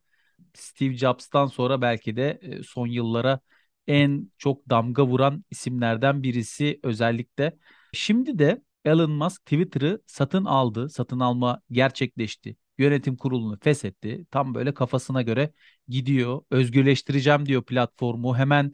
Steve 0.54 0.94
Jobs'tan 0.98 1.48
sonra 1.48 1.82
belki 1.82 2.16
de 2.16 2.40
e, 2.42 2.64
son 2.64 2.88
yıllara 2.88 3.40
en 3.88 4.32
çok 4.38 4.70
damga 4.70 5.08
vuran 5.08 5.46
isimlerden 5.52 6.24
birisi 6.24 6.80
özellikle. 6.84 7.58
Şimdi 7.94 8.40
de 8.40 8.64
Elon 8.86 9.12
Musk 9.12 9.42
Twitter'ı 9.46 10.02
satın 10.08 10.46
aldı. 10.46 10.90
Satın 10.90 11.20
alma 11.20 11.62
gerçekleşti. 11.72 12.56
Yönetim 12.82 13.18
kurulunu 13.18 13.60
feshetti. 13.62 14.26
Tam 14.32 14.56
böyle 14.56 14.74
kafasına 14.74 15.22
göre 15.22 15.54
gidiyor. 15.88 16.42
Özgürleştireceğim 16.52 17.46
diyor 17.46 17.64
platformu. 17.64 18.38
Hemen 18.38 18.74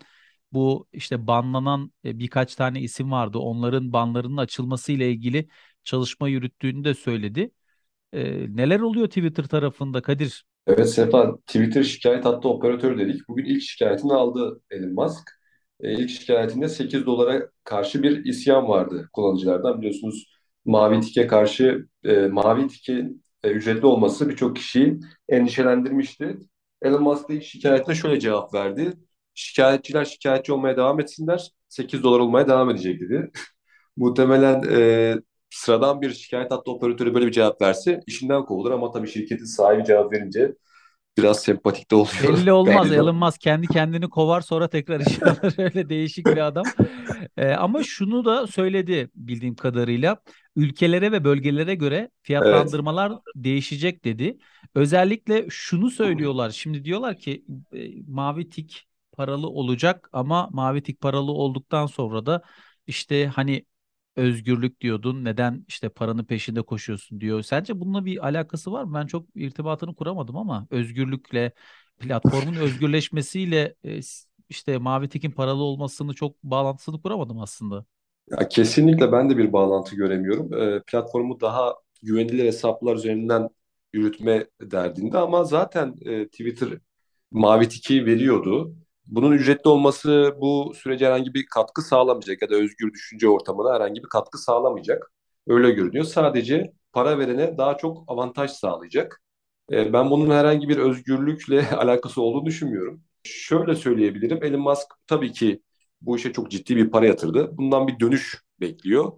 bu 0.51 0.87
işte 0.93 1.27
banlanan 1.27 1.91
e, 2.05 2.19
birkaç 2.19 2.55
tane 2.55 2.81
isim 2.81 3.11
vardı. 3.11 3.37
Onların 3.37 3.93
banlarının 3.93 4.37
açılması 4.37 4.91
ile 4.91 5.11
ilgili 5.11 5.47
çalışma 5.83 6.29
yürüttüğünü 6.29 6.83
de 6.83 6.93
söyledi. 6.93 7.51
E, 8.13 8.23
neler 8.55 8.79
oluyor 8.79 9.07
Twitter 9.07 9.43
tarafında 9.45 10.01
Kadir? 10.01 10.45
Evet 10.67 10.89
Sefa, 10.89 11.37
Twitter 11.37 11.83
şikayet 11.83 12.25
hattı 12.25 12.49
operatörü 12.49 12.99
dedik. 12.99 13.27
Bugün 13.29 13.45
ilk 13.45 13.61
şikayetini 13.61 14.13
aldı 14.13 14.61
Elon 14.71 14.93
Musk. 14.93 15.29
E, 15.79 15.93
ilk 15.93 16.09
şikayetinde 16.09 16.69
8 16.69 17.05
dolara 17.05 17.49
karşı 17.63 18.03
bir 18.03 18.25
isyan 18.25 18.67
vardı 18.67 19.09
kullanıcılardan. 19.13 19.77
Biliyorsunuz 19.77 20.31
mavi 20.65 21.01
tike 21.01 21.27
karşı 21.27 21.87
e, 22.03 22.27
mavi 22.27 22.67
tike 22.67 23.09
e, 23.47 23.51
ücretli 23.51 23.85
olması 23.85 24.29
birçok 24.29 24.55
kişiyi 24.55 24.99
endişelendirmişti. 25.29 26.37
Elon 26.81 27.03
Musk 27.03 27.29
da 27.29 27.41
şikayetine 27.41 27.95
şöyle 27.95 28.19
cevap 28.19 28.53
verdi. 28.53 28.93
Şikayetçiler 29.33 30.05
şikayetçi 30.05 30.53
olmaya 30.53 30.77
devam 30.77 30.99
etsinler. 30.99 31.51
8 31.69 32.03
dolar 32.03 32.19
olmaya 32.19 32.47
devam 32.47 32.69
edecek 32.69 33.01
dedi. 33.01 33.31
Muhtemelen 33.97 34.63
e, 34.71 35.15
sıradan 35.49 36.01
bir 36.01 36.13
şikayet 36.13 36.51
hattı 36.51 36.71
operatörü 36.71 37.13
böyle 37.13 37.27
bir 37.27 37.31
cevap 37.31 37.61
verse 37.61 38.01
işinden 38.07 38.45
kovulur 38.45 38.71
ama 38.71 38.91
tabii 38.91 39.07
şirketin 39.07 39.45
sahibi 39.45 39.85
cevap 39.85 40.13
verince 40.13 40.55
biraz 41.17 41.39
sempatik 41.39 41.91
de 41.91 41.95
oluyor. 41.95 42.37
Belli 42.37 42.51
olmaz. 42.51 42.89
galiba. 42.89 43.13
Musk 43.13 43.41
kendi 43.41 43.67
kendini 43.67 44.09
kovar 44.09 44.41
sonra 44.41 44.67
tekrar 44.67 44.99
işe 44.99 45.25
alır. 45.25 45.55
Öyle 45.57 45.89
değişik 45.89 46.25
bir 46.25 46.47
adam. 46.47 46.65
Ee, 47.37 47.51
ama 47.51 47.83
şunu 47.83 48.25
da 48.25 48.47
söyledi 48.47 49.09
bildiğim 49.15 49.55
kadarıyla. 49.55 50.17
Ülkelere 50.55 51.11
ve 51.11 51.23
bölgelere 51.23 51.75
göre 51.75 52.09
fiyatlandırmalar 52.21 53.13
değişecek 53.35 54.05
dedi. 54.05 54.37
Özellikle 54.75 55.45
şunu 55.49 55.89
söylüyorlar. 55.89 56.49
Şimdi 56.49 56.85
diyorlar 56.85 57.17
ki 57.17 57.43
e, 57.73 57.79
mavi 58.07 58.49
tik 58.49 58.87
paralı 59.11 59.47
olacak 59.47 60.09
ama 60.13 60.49
mavi 60.51 60.83
tik 60.83 61.01
paralı 61.01 61.31
olduktan 61.31 61.85
sonra 61.85 62.25
da 62.25 62.41
işte 62.87 63.27
hani 63.27 63.65
özgürlük 64.17 64.81
diyordun. 64.81 65.25
Neden 65.25 65.65
işte 65.67 65.89
paranın 65.89 66.25
peşinde 66.25 66.61
koşuyorsun 66.61 67.21
diyor. 67.21 67.41
Sence 67.43 67.79
bununla 67.79 68.05
bir 68.05 68.25
alakası 68.27 68.71
var 68.71 68.83
mı? 68.83 68.93
Ben 68.95 69.07
çok 69.07 69.25
irtibatını 69.35 69.95
kuramadım 69.95 70.37
ama 70.37 70.67
özgürlükle 70.71 71.53
platformun 71.99 72.55
özgürleşmesiyle 72.57 73.75
e, 73.85 73.99
işte 74.49 74.77
Mavi 74.77 75.09
Tik'in 75.09 75.31
paralı 75.31 75.63
olmasını 75.63 76.13
çok 76.13 76.43
bağlantısını 76.43 77.01
kuramadım 77.01 77.39
aslında. 77.41 77.85
Ya 78.31 78.47
kesinlikle 78.49 79.11
ben 79.11 79.29
de 79.29 79.37
bir 79.37 79.53
bağlantı 79.53 79.95
göremiyorum. 79.95 80.53
Ee, 80.53 80.81
platformu 80.87 81.39
daha 81.41 81.75
güvenilir 82.03 82.45
hesaplar 82.45 82.95
üzerinden 82.95 83.49
yürütme 83.93 84.47
derdinde 84.61 85.17
ama 85.17 85.43
zaten 85.43 85.95
e, 86.05 86.27
Twitter 86.27 86.69
mavi 87.31 87.69
tiki 87.69 88.05
veriyordu. 88.05 88.75
Bunun 89.07 89.31
ücretli 89.31 89.69
olması 89.69 90.35
bu 90.41 90.73
sürece 90.75 91.05
herhangi 91.05 91.33
bir 91.33 91.45
katkı 91.45 91.81
sağlamayacak 91.81 92.41
ya 92.41 92.49
da 92.49 92.55
özgür 92.55 92.93
düşünce 92.93 93.29
ortamına 93.29 93.73
herhangi 93.75 94.03
bir 94.03 94.09
katkı 94.09 94.37
sağlamayacak. 94.37 95.11
Öyle 95.47 95.71
görünüyor. 95.71 96.05
Sadece 96.05 96.73
para 96.93 97.19
verene 97.19 97.57
daha 97.57 97.77
çok 97.77 98.03
avantaj 98.07 98.51
sağlayacak. 98.51 99.21
E, 99.71 99.93
ben 99.93 100.09
bunun 100.09 100.31
herhangi 100.31 100.69
bir 100.69 100.77
özgürlükle 100.77 101.69
alakası 101.77 102.21
olduğunu 102.21 102.45
düşünmüyorum. 102.45 103.03
Şöyle 103.23 103.75
söyleyebilirim. 103.75 104.43
Elon 104.43 104.61
Musk 104.61 104.87
tabii 105.07 105.31
ki 105.31 105.61
bu 106.01 106.15
işe 106.17 106.33
çok 106.33 106.51
ciddi 106.51 106.75
bir 106.75 106.91
para 106.91 107.05
yatırdı. 107.05 107.57
Bundan 107.57 107.87
bir 107.87 107.99
dönüş 107.99 108.43
bekliyor. 108.59 109.11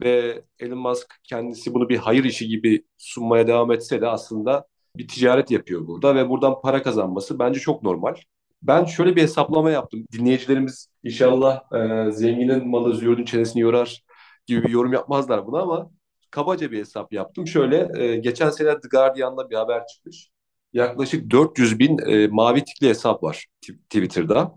Ve 0.00 0.42
Elon 0.58 0.78
Musk 0.78 1.14
kendisi 1.24 1.74
bunu 1.74 1.88
bir 1.88 1.96
hayır 1.96 2.24
işi 2.24 2.48
gibi 2.48 2.84
sunmaya 2.98 3.46
devam 3.46 3.72
etse 3.72 4.00
de 4.00 4.08
aslında 4.08 4.66
bir 4.96 5.08
ticaret 5.08 5.50
yapıyor 5.50 5.86
burada 5.86 6.14
ve 6.14 6.28
buradan 6.28 6.60
para 6.62 6.82
kazanması 6.82 7.38
bence 7.38 7.60
çok 7.60 7.82
normal. 7.82 8.14
Ben 8.64 8.84
şöyle 8.84 9.16
bir 9.16 9.22
hesaplama 9.22 9.70
yaptım. 9.70 10.06
Dinleyicilerimiz 10.12 10.88
inşallah 11.02 11.60
e, 11.72 12.10
zenginin 12.12 12.68
malı 12.68 12.94
züğürdün 12.94 13.24
çenesini 13.24 13.62
yorar 13.62 14.04
gibi 14.46 14.62
bir 14.64 14.68
yorum 14.68 14.92
yapmazlar 14.92 15.46
buna 15.46 15.60
ama 15.60 15.90
kabaca 16.30 16.70
bir 16.70 16.78
hesap 16.78 17.12
yaptım. 17.12 17.46
Şöyle 17.46 18.04
e, 18.04 18.16
geçen 18.16 18.50
sene 18.50 18.80
The 18.80 18.88
Guardian'da 18.88 19.50
bir 19.50 19.56
haber 19.56 19.86
çıkmış. 19.86 20.30
Yaklaşık 20.72 21.30
400 21.30 21.78
bin 21.78 21.98
e, 21.98 22.26
mavi 22.28 22.64
tikli 22.64 22.88
hesap 22.88 23.22
var 23.22 23.46
Twitter'da. 23.90 24.54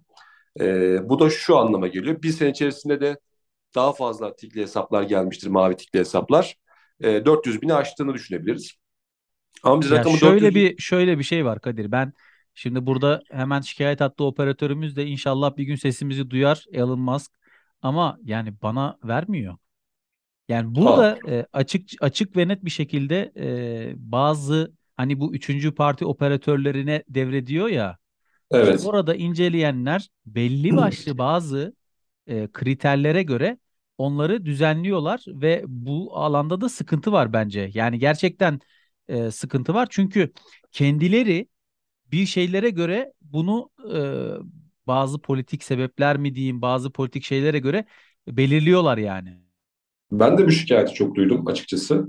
E, 0.59 1.09
bu 1.09 1.19
da 1.19 1.29
şu 1.29 1.57
anlama 1.57 1.87
geliyor. 1.87 2.21
Bir 2.21 2.29
sene 2.29 2.49
içerisinde 2.49 3.01
de 3.01 3.17
daha 3.75 3.93
fazla 3.93 4.35
tikli 4.35 4.61
hesaplar 4.61 5.03
gelmiştir, 5.03 5.47
mavi 5.47 5.75
tikli 5.75 5.99
hesaplar. 5.99 6.55
E, 7.01 7.25
400 7.25 7.61
bini 7.61 7.73
aştığını 7.73 8.13
düşünebiliriz. 8.13 8.73
Ama 9.63 9.81
biz 9.81 9.91
Ya 9.91 9.97
rakamı 9.97 10.17
şöyle 10.17 10.41
400 10.41 10.55
bir 10.55 10.77
şöyle 10.81 11.19
bir 11.19 11.23
şey 11.23 11.45
var 11.45 11.61
Kadir. 11.61 11.91
Ben 11.91 12.13
şimdi 12.57 12.85
burada 12.85 13.21
hemen 13.31 13.61
şikayet 13.61 14.01
hattı 14.01 14.23
operatörümüz 14.23 14.95
de 14.95 15.05
inşallah 15.05 15.57
bir 15.57 15.63
gün 15.63 15.75
sesimizi 15.75 16.29
duyar 16.29 16.65
Elon 16.71 16.99
Musk. 16.99 17.31
Ama 17.81 18.17
yani 18.23 18.61
bana 18.61 18.97
vermiyor. 19.03 19.57
Yani 20.49 20.75
burada 20.75 21.19
e, 21.27 21.45
açık 21.53 21.89
açık 22.01 22.37
ve 22.37 22.47
net 22.47 22.65
bir 22.65 22.69
şekilde 22.69 23.31
e, 23.37 23.93
bazı 23.95 24.73
hani 24.97 25.19
bu 25.19 25.35
üçüncü 25.35 25.75
parti 25.75 26.05
operatörlerine 26.05 27.03
devrediyor 27.09 27.67
ya. 27.67 27.97
İşte 28.53 28.63
evet. 28.63 28.85
orada 28.85 29.15
inceleyenler 29.15 30.09
belli 30.25 30.75
başlı 30.75 31.17
bazı 31.17 31.75
e, 32.27 32.47
kriterlere 32.51 33.23
göre 33.23 33.57
onları 33.97 34.45
düzenliyorlar 34.45 35.23
ve 35.27 35.63
bu 35.67 36.17
alanda 36.17 36.61
da 36.61 36.69
sıkıntı 36.69 37.11
var 37.11 37.33
bence. 37.33 37.71
Yani 37.73 37.99
gerçekten 37.99 38.59
e, 39.07 39.31
sıkıntı 39.31 39.73
var 39.73 39.87
çünkü 39.91 40.31
kendileri 40.71 41.47
bir 42.11 42.25
şeylere 42.25 42.69
göre 42.69 43.13
bunu 43.21 43.69
e, 43.93 43.99
bazı 44.87 45.19
politik 45.21 45.63
sebepler 45.63 46.17
mi 46.17 46.35
diyeyim, 46.35 46.61
bazı 46.61 46.91
politik 46.91 47.23
şeylere 47.23 47.59
göre 47.59 47.85
belirliyorlar 48.27 48.97
yani. 48.97 49.37
Ben 50.11 50.37
de 50.37 50.45
bu 50.47 50.51
şikayeti 50.51 50.93
çok 50.93 51.15
duydum 51.15 51.47
açıkçası. 51.47 52.07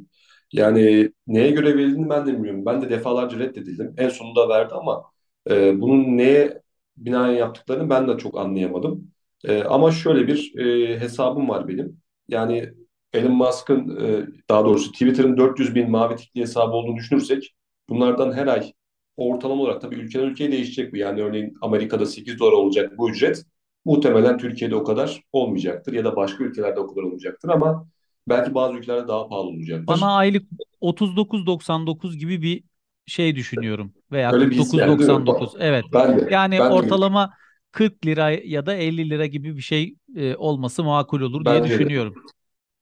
Yani 0.52 1.10
neye 1.26 1.50
göre 1.50 1.76
verildiğini 1.76 2.10
ben 2.10 2.26
de 2.26 2.32
bilmiyorum. 2.32 2.66
Ben 2.66 2.82
de 2.82 2.90
defalarca 2.90 3.38
reddedildim. 3.38 3.94
En 3.98 4.08
sonunda 4.08 4.48
verdi 4.48 4.74
ama 4.74 5.04
e, 5.50 5.80
bunun 5.80 6.16
neye 6.18 6.62
binaen 6.96 7.32
yaptıklarını 7.32 7.90
ben 7.90 8.08
de 8.08 8.18
çok 8.18 8.38
anlayamadım. 8.38 9.10
E, 9.44 9.62
ama 9.62 9.90
şöyle 9.92 10.26
bir 10.28 10.58
e, 10.58 11.00
hesabım 11.00 11.48
var 11.48 11.68
benim. 11.68 12.00
Yani 12.28 12.70
Elon 13.12 13.32
Musk'ın 13.32 13.96
e, 14.06 14.26
daha 14.48 14.64
doğrusu 14.64 14.92
Twitter'ın 14.92 15.36
400 15.36 15.74
bin 15.74 15.90
mavi 15.90 16.16
tikli 16.16 16.40
hesabı 16.40 16.72
olduğunu 16.72 16.96
düşünürsek 16.96 17.54
bunlardan 17.88 18.32
her 18.32 18.46
ay 18.46 18.72
ortalama 19.18 19.62
olarak 19.62 19.80
tabii 19.80 19.94
ülkeden 19.94 20.24
ülkeye 20.24 20.52
değişecek 20.52 20.92
bu. 20.92 20.96
Yani 20.96 21.22
örneğin 21.22 21.54
Amerika'da 21.60 22.06
8 22.06 22.38
dolar 22.38 22.52
olacak 22.52 22.98
bu 22.98 23.10
ücret. 23.10 23.44
Muhtemelen 23.84 24.38
Türkiye'de 24.38 24.76
o 24.76 24.84
kadar 24.84 25.22
olmayacaktır 25.32 25.92
ya 25.92 26.04
da 26.04 26.16
başka 26.16 26.44
ülkelerde 26.44 26.80
o 26.80 26.86
kadar 26.86 27.02
olmayacaktır 27.02 27.48
ama 27.48 27.86
Belki 28.28 28.54
bazı 28.54 28.74
ülkelerde 28.74 29.08
daha 29.08 29.28
pahalı 29.28 29.46
olacaktır. 29.48 29.86
Bana 29.86 30.16
aylık 30.16 30.46
39.99 30.80 32.16
gibi 32.16 32.42
bir 32.42 32.64
şey 33.06 33.36
düşünüyorum 33.36 33.92
veya 34.12 34.32
Öyle 34.32 34.50
bir 34.50 34.56
his 34.56 34.72
geldi 34.72 34.98
değil 34.98 35.10
mi? 35.10 35.16
49.99. 35.16 35.56
Evet. 35.58 35.84
Ben 35.94 36.18
de. 36.18 36.28
Yani 36.30 36.58
Ben 36.58 36.70
de. 36.70 36.74
ortalama 36.74 37.30
40 37.72 38.06
lira 38.06 38.30
ya 38.30 38.66
da 38.66 38.74
50 38.74 39.10
lira 39.10 39.26
gibi 39.26 39.56
bir 39.56 39.62
şey 39.62 39.94
e, 40.16 40.36
olması 40.36 40.84
makul 40.84 41.20
olur 41.20 41.44
diye 41.44 41.54
Bence 41.54 41.70
de. 41.70 41.74
düşünüyorum. 41.74 42.14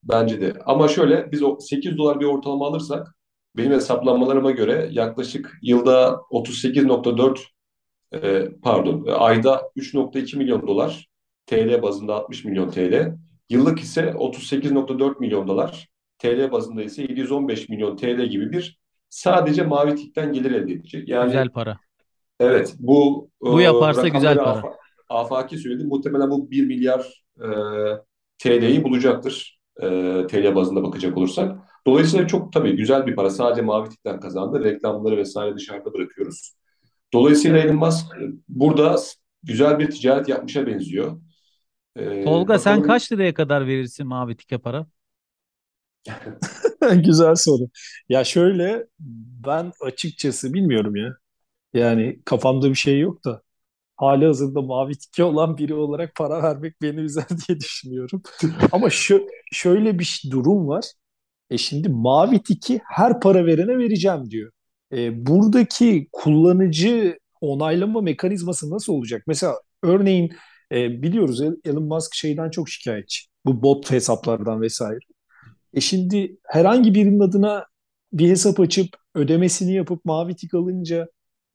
Bence 0.02 0.40
de. 0.40 0.55
Ama 0.66 0.88
şöyle 0.88 1.33
biz 1.33 1.43
o 1.43 1.57
8 1.61 1.99
dolar 1.99 2.21
bir 2.21 2.25
ortalama 2.25 2.66
alırsak 2.66 3.14
benim 3.57 3.73
hesaplamalarıma 3.73 4.51
göre 4.51 4.89
yaklaşık 4.93 5.59
yılda 5.63 6.21
38.4 6.31 7.41
e, 8.15 8.49
pardon 8.63 9.07
e, 9.07 9.13
ayda 9.13 9.71
3.2 9.77 10.37
milyon 10.39 10.67
dolar 10.67 11.09
TL 11.47 11.83
bazında 11.83 12.15
60 12.15 12.45
milyon 12.45 12.71
TL. 12.71 13.17
Yıllık 13.51 13.81
ise 13.81 14.15
38.4 14.19 15.21
milyon 15.21 15.49
dolar. 15.49 15.89
TL 16.19 16.53
bazında 16.53 16.83
ise 16.83 17.03
715 17.03 17.69
milyon 17.69 17.97
TL 17.97 18.27
gibi 18.27 18.53
bir 18.53 18.79
sadece 19.09 19.63
mavi 19.63 19.95
tikten 19.95 20.33
gelir 20.33 20.51
elde 20.51 20.73
edecek. 20.73 21.09
Yani 21.09 21.27
Güzel 21.27 21.49
para. 21.51 21.79
Evet, 22.41 22.75
bu 22.79 23.31
e, 23.43 23.47
Bu 23.47 23.61
yaparsa 23.61 24.09
güzel 24.09 24.37
para. 24.37 24.51
afa- 24.51 24.77
afaki 25.09 25.59
söyledim. 25.59 25.89
Muhtemelen 25.89 26.31
bu 26.31 26.51
1 26.51 26.67
milyar 26.67 27.25
e, 27.39 27.47
TL'yi 28.39 28.85
bulacaktır. 28.85 29.56
E, 29.83 29.87
TL 30.30 30.54
bazında 30.54 30.83
bakacak 30.83 31.16
olursak. 31.16 31.59
Dolayısıyla 31.87 32.26
çok 32.26 32.52
tabii 32.52 32.76
güzel 32.76 33.06
bir 33.06 33.16
para. 33.16 33.30
Sadece 33.30 33.62
mavi 33.62 33.88
tikten 33.88 34.21
kazandı. 34.21 34.64
Reklamları 34.64 35.16
vesaire 35.16 35.54
dışarıda 35.56 35.92
bırakıyoruz. 35.95 36.52
Dolayısıyla 37.12 37.59
Elon 37.59 37.76
Musk 37.76 38.06
e, 38.16 38.26
burada 38.49 38.97
güzel 39.42 39.78
bir 39.78 39.90
ticaret 39.90 40.28
yapmışa 40.28 40.66
benziyor. 40.66 41.21
E, 41.97 42.02
Tolga 42.25 42.59
sen 42.59 42.83
bakalım 42.83 42.83
kaç 42.83 43.12
liraya 43.12 43.35
kadar 43.35 43.66
verirsin 43.66 44.06
mavi 44.06 44.37
tike 44.37 44.59
para? 44.59 44.87
Güzel 47.04 47.35
soru. 47.35 47.68
Ya 48.09 48.25
şöyle 48.25 48.87
ben 49.47 49.73
açıkçası 49.80 50.54
bilmiyorum 50.54 50.97
ya. 50.97 51.16
Yani 51.75 52.21
kafamda 52.25 52.71
bir 52.71 52.75
şey 52.76 53.00
yok 53.00 53.25
da. 53.26 53.42
Hali 53.97 54.26
hazırda 54.26 54.62
mavi 54.62 54.95
tiki 54.99 55.25
olan 55.25 55.59
biri 55.59 55.75
olarak 55.75 56.15
para 56.15 56.43
vermek 56.43 56.83
beni 56.83 57.00
üzer 57.00 57.26
diye 57.49 57.61
düşünüyorum. 57.61 58.23
Ama 58.73 58.91
şu, 58.91 59.26
şöyle 59.53 59.99
bir 59.99 60.23
durum 60.31 60.69
var. 60.69 60.85
E 61.50 61.59
şimdi 61.59 61.88
mavi 61.88 62.43
tiki 62.43 62.81
her 62.85 63.21
para 63.21 63.47
verene 63.47 63.79
vereceğim 63.79 64.31
diyor. 64.31 64.53
E, 64.93 65.26
buradaki 65.26 66.09
kullanıcı 66.12 67.19
onaylama 67.41 68.00
mekanizması 68.00 68.71
nasıl 68.71 68.93
olacak? 68.93 69.23
Mesela 69.26 69.55
örneğin 69.83 70.33
e, 70.73 71.03
biliyoruz 71.03 71.41
Elon 71.65 71.83
Musk 71.85 72.15
şeyden 72.15 72.50
çok 72.50 72.69
şikayetçi. 72.69 73.26
Bu 73.47 73.62
bot 73.62 73.91
hesaplardan 73.91 74.61
vesaire. 74.61 74.99
E 75.75 75.81
şimdi 75.81 76.37
herhangi 76.45 76.95
birinin 76.95 77.21
adına 77.21 77.67
bir 78.12 78.29
hesap 78.29 78.61
açıp 78.61 78.88
ödemesini 79.15 79.75
yapıp 79.75 80.05
mavi 80.05 80.37
tik 80.37 80.55
alınca 80.55 81.09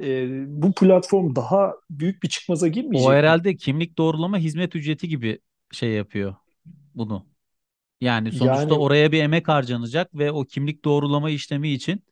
e, 0.04 0.28
bu 0.62 0.74
platform 0.74 1.36
daha 1.36 1.74
büyük 1.90 2.24
bir 2.24 2.30
çıkmaza 2.30 2.68
girmeyecek 2.68 3.08
O 3.08 3.12
herhalde 3.12 3.56
kimlik 3.56 3.98
doğrulama 3.98 4.38
hizmet 4.38 4.76
ücreti 4.76 5.08
gibi 5.10 5.40
şey 5.72 5.90
yapıyor 5.92 6.36
bunu. 6.96 7.28
Yani 8.02 8.32
sonuçta 8.34 8.76
Yani 8.76 8.80
oraya 8.80 9.12
bir 9.12 9.24
emek 9.24 9.48
harcanacak 9.48 10.16
ve 10.16 10.32
o 10.32 10.46
kimlik 10.46 10.86
doğrulama 10.86 11.30
işlemi 11.30 11.70
için 11.70 12.06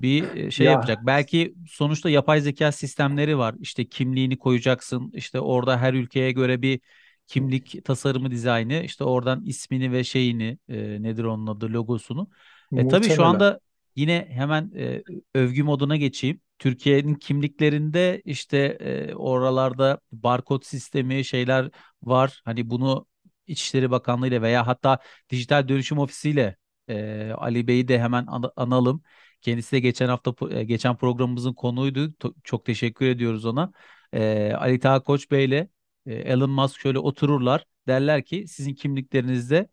bir 0.00 0.36
e, 0.36 0.50
şey 0.50 0.66
ya 0.66 0.72
yapacak. 0.72 1.06
Belki 1.06 1.54
sonuçta 1.68 2.10
yapay 2.10 2.40
zeka 2.40 2.72
sistemleri 2.72 3.38
var. 3.38 3.54
İşte 3.60 3.88
kimliğini 3.88 4.38
koyacaksın. 4.38 5.12
İşte 5.14 5.40
orada 5.40 5.78
her 5.80 5.94
ülkeye 5.94 6.32
göre 6.32 6.62
bir 6.62 6.80
kimlik 7.26 7.84
tasarımı 7.84 8.30
dizaynı. 8.30 8.74
İşte 8.84 9.04
oradan 9.04 9.44
ismini 9.46 9.92
ve 9.92 10.04
şeyini 10.04 10.58
e, 10.68 11.02
nedir 11.02 11.24
onun 11.24 11.46
adı 11.46 11.72
logosunu. 11.72 12.30
E, 12.76 12.88
tabii 12.88 13.10
şu 13.10 13.24
anda 13.24 13.60
yine 13.96 14.26
hemen 14.30 14.72
e, 14.76 15.02
övgü 15.34 15.62
moduna 15.62 15.96
geçeyim. 15.96 16.40
Türkiye'nin 16.62 17.14
kimliklerinde 17.14 18.22
işte 18.24 18.58
e, 18.80 19.14
oralarda 19.14 20.00
barkod 20.12 20.62
sistemi 20.62 21.24
şeyler 21.24 21.70
var. 22.02 22.42
Hani 22.44 22.70
bunu 22.70 23.06
İçişleri 23.46 23.90
Bakanlığı 23.90 24.28
ile 24.28 24.42
veya 24.42 24.66
hatta 24.66 24.98
Dijital 25.30 25.68
Dönüşüm 25.68 25.98
Ofisi 25.98 26.30
ile 26.30 26.56
e, 26.88 27.30
Ali 27.36 27.66
Bey'i 27.66 27.88
de 27.88 27.98
hemen 28.00 28.26
an- 28.26 28.52
analım. 28.56 29.02
Kendisi 29.40 29.72
de 29.72 29.80
geçen 29.80 30.08
hafta 30.08 30.34
e, 30.50 30.64
geçen 30.64 30.96
programımızın 30.96 31.52
konuydu. 31.54 32.14
Çok 32.44 32.64
teşekkür 32.64 33.06
ediyoruz 33.06 33.44
ona. 33.44 33.72
E, 34.12 34.52
Ali 34.58 34.80
Taha 34.80 35.02
Koç 35.02 35.30
Bey 35.30 35.44
ile 35.44 35.68
e, 36.06 36.14
Elon 36.14 36.50
Musk 36.50 36.80
şöyle 36.80 36.98
otururlar. 36.98 37.64
Derler 37.88 38.24
ki 38.24 38.48
sizin 38.48 38.74
kimliklerinizde 38.74 39.68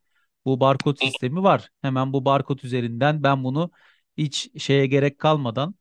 bu 0.45 0.59
barkod 0.59 0.97
sistemi 0.97 1.43
var. 1.43 1.69
Hemen 1.81 2.13
bu 2.13 2.25
barkod 2.25 2.59
üzerinden 2.59 3.23
ben 3.23 3.43
bunu 3.43 3.71
hiç 4.17 4.49
şeye 4.63 4.85
gerek 4.87 5.19
kalmadan 5.19 5.75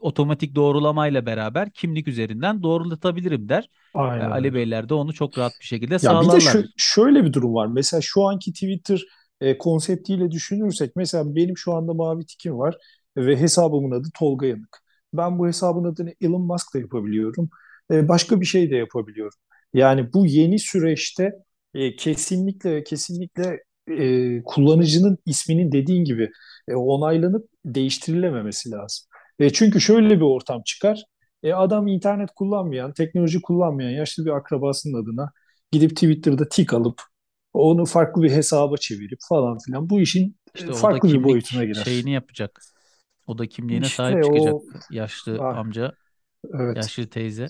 otomatik 0.00 0.54
doğrulamayla 0.54 1.26
beraber 1.26 1.70
kimlik 1.72 2.08
üzerinden 2.08 2.62
doğrulatabilirim 2.62 3.48
der. 3.48 3.70
Aynen 3.94 4.30
Ali. 4.30 4.54
Beyler 4.54 4.88
de 4.88 4.94
onu 4.94 5.14
çok 5.14 5.38
rahat 5.38 5.60
bir 5.60 5.64
şekilde 5.64 5.98
Ya 6.02 6.20
bir 6.20 6.30
de 6.30 6.36
sağlarlar. 6.36 6.58
şö- 6.58 6.68
şöyle 6.76 7.24
bir 7.24 7.32
durum 7.32 7.54
var. 7.54 7.66
Mesela 7.66 8.00
şu 8.00 8.22
anki 8.24 8.52
Twitter 8.52 9.02
e, 9.40 9.58
konseptiyle 9.58 10.30
düşünürsek 10.30 10.96
mesela 10.96 11.34
benim 11.36 11.56
şu 11.58 11.72
anda 11.72 11.94
mavi 11.94 12.26
tikim 12.26 12.58
var 12.58 12.76
ve 13.16 13.36
hesabımın 13.40 13.90
adı 13.90 14.08
Tolga 14.18 14.46
Yanık. 14.46 14.78
Ben 15.14 15.38
bu 15.38 15.46
hesabın 15.48 15.84
adını 15.84 16.14
Elon 16.20 16.42
Musk 16.42 16.74
da 16.74 16.78
yapabiliyorum. 16.78 17.50
E, 17.92 18.08
başka 18.08 18.40
bir 18.40 18.46
şey 18.46 18.70
de 18.70 18.76
yapabiliyorum. 18.76 19.38
Yani 19.74 20.12
bu 20.12 20.26
yeni 20.26 20.58
süreçte 20.58 21.32
e, 21.74 21.96
kesinlikle 21.96 22.84
kesinlikle 22.84 23.62
e, 23.90 24.42
kullanıcının 24.42 25.18
isminin 25.26 25.72
dediğin 25.72 26.04
gibi 26.04 26.30
e, 26.68 26.74
onaylanıp 26.74 27.48
değiştirilememesi 27.64 28.70
lazım. 28.70 29.06
E, 29.40 29.50
çünkü 29.50 29.80
şöyle 29.80 30.16
bir 30.16 30.20
ortam 30.24 30.62
çıkar. 30.62 31.04
E, 31.42 31.52
adam 31.52 31.86
internet 31.86 32.30
kullanmayan, 32.36 32.92
teknoloji 32.92 33.42
kullanmayan 33.42 33.90
yaşlı 33.90 34.24
bir 34.26 34.30
akrabasının 34.30 35.02
adına 35.02 35.32
gidip 35.72 35.90
Twitter'da 35.90 36.48
tik 36.48 36.74
alıp 36.74 37.02
onu 37.52 37.84
farklı 37.86 38.22
bir 38.22 38.30
hesaba 38.30 38.76
çevirip 38.76 39.18
falan 39.28 39.58
filan 39.66 39.90
bu 39.90 40.00
işin 40.00 40.36
e, 40.54 40.54
İşte 40.54 40.72
farklı 40.72 41.12
bir 41.12 41.24
boyutuna 41.24 41.64
girer. 41.64 41.84
şeyini 41.84 42.10
yapacak. 42.10 42.60
O 43.26 43.38
da 43.38 43.46
kimliğine 43.46 43.84
sahip 43.84 44.22
İşte 44.22 44.34
çıkacak 44.34 44.54
o 44.54 44.94
yaşlı 44.94 45.38
ah, 45.40 45.56
amca, 45.58 45.92
evet. 46.54 46.76
yaşlı 46.76 47.06
teyze. 47.06 47.48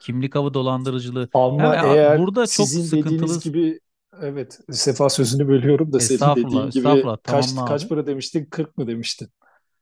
Kimlik 0.00 0.36
avı 0.36 0.54
dolandırıcılığı. 0.54 1.28
Ama 1.34 1.62
Ha, 1.62 1.68
a- 1.68 1.96
eğer 1.96 2.18
burada 2.18 2.46
çok 2.46 2.66
sizin 2.66 2.82
sıkıntılı. 2.82 3.40
gibi 3.40 3.80
evet 4.22 4.60
Sefa 4.70 5.08
sözünü 5.08 5.48
bölüyorum 5.48 5.92
da 5.92 6.00
senin 6.00 6.20
dediğin 6.36 6.70
gibi 6.70 7.02
kaç 7.24 7.54
kaç 7.68 7.88
para 7.88 8.06
demiştin? 8.06 8.44
40 8.44 8.78
mı 8.78 8.86
demiştin? 8.86 9.28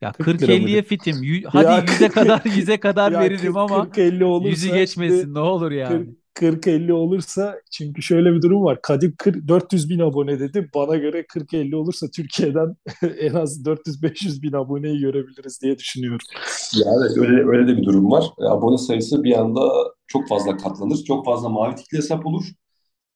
Ya 0.00 0.12
40 0.12 0.42
lira 0.42 0.52
40-50'ye 0.52 0.59
mıydı? 0.61 0.83
fitim. 0.83 1.16
Yü- 1.16 1.45
hadi 1.47 1.64
Ya 1.64 1.85
100'e 1.85 2.09
40 2.09 2.14
kadar 2.14 2.40
100'e 2.40 2.80
kadar 2.80 3.12
ya 3.12 3.21
veririm 3.21 3.56
ama 3.56 3.76
40-50 3.76 4.13
yüzü 4.13 4.25
olursa 4.25 4.67
şimdi 4.67 4.78
geçmesin 4.78 5.34
ne 5.34 5.39
olur 5.39 5.71
yani. 5.71 6.06
40-50 6.34 6.93
olursa 6.93 7.60
çünkü 7.71 8.02
şöyle 8.02 8.32
bir 8.32 8.43
durum 8.43 8.65
var. 8.65 8.82
Kadim 8.82 9.15
40 9.19 9.49
400 9.49 9.91
bin 9.91 9.99
abone 9.99 10.41
dedi. 10.41 10.71
Bana 10.75 10.97
göre 10.97 11.25
40-50 11.26 11.75
olursa 11.76 12.06
Türkiye'den 12.10 12.76
en 13.21 13.34
az 13.34 13.65
400-500 13.65 14.43
bin 14.43 14.52
aboneyi 14.52 15.00
görebiliriz 15.00 15.60
diye 15.63 15.78
düşünüyorum. 15.78 16.26
Yani 16.75 17.04
öyle, 17.21 17.49
öyle 17.49 17.67
de 17.73 17.76
bir 17.76 17.84
durum 17.84 18.10
var. 18.10 18.25
E, 18.39 18.45
abone 18.45 18.78
sayısı 18.78 19.25
bir 19.25 19.39
anda 19.41 19.71
çok 20.06 20.28
fazla 20.28 20.56
katlanır. 20.56 21.04
Çok 21.06 21.25
fazla 21.25 21.49
mavi 21.49 21.75
tikli 21.75 21.99
hesap 21.99 22.26
olur. 22.26 22.45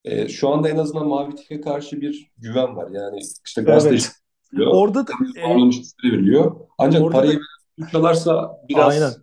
E, 0.05 0.29
şu 0.29 0.49
anda 0.49 0.69
en 0.69 0.77
azından 0.77 1.09
mavi 1.09 1.35
tike 1.35 1.61
karşı 1.61 2.01
bir 2.01 2.31
güven 2.39 2.77
var. 2.77 2.91
Yani 2.93 3.19
işte 3.47 3.63
gazeteci 3.63 4.05
Evet. 4.05 4.24
Veriliyor, 4.55 4.75
Orada 4.75 5.07
da 5.07 5.13
e, 5.37 6.11
veriliyor. 6.11 6.57
Ancak 6.79 7.03
orada 7.03 7.19
parayı 7.19 7.39
da 7.81 7.89
çalarsa 7.93 8.59
aynen 8.75 8.91
biraz 9.01 9.19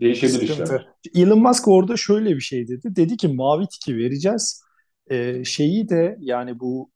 değişebilir 0.00 0.42
işler. 0.42 0.86
Elon 1.14 1.38
Musk 1.38 1.68
orada 1.68 1.96
şöyle 1.96 2.36
bir 2.36 2.40
şey 2.40 2.68
dedi. 2.68 2.96
Dedi 2.96 3.16
ki 3.16 3.28
mavi 3.28 3.66
tiki 3.66 3.96
vereceğiz. 3.96 4.62
E, 5.10 5.44
şeyi 5.44 5.88
de 5.88 6.16
yani 6.20 6.60
bu 6.60 6.90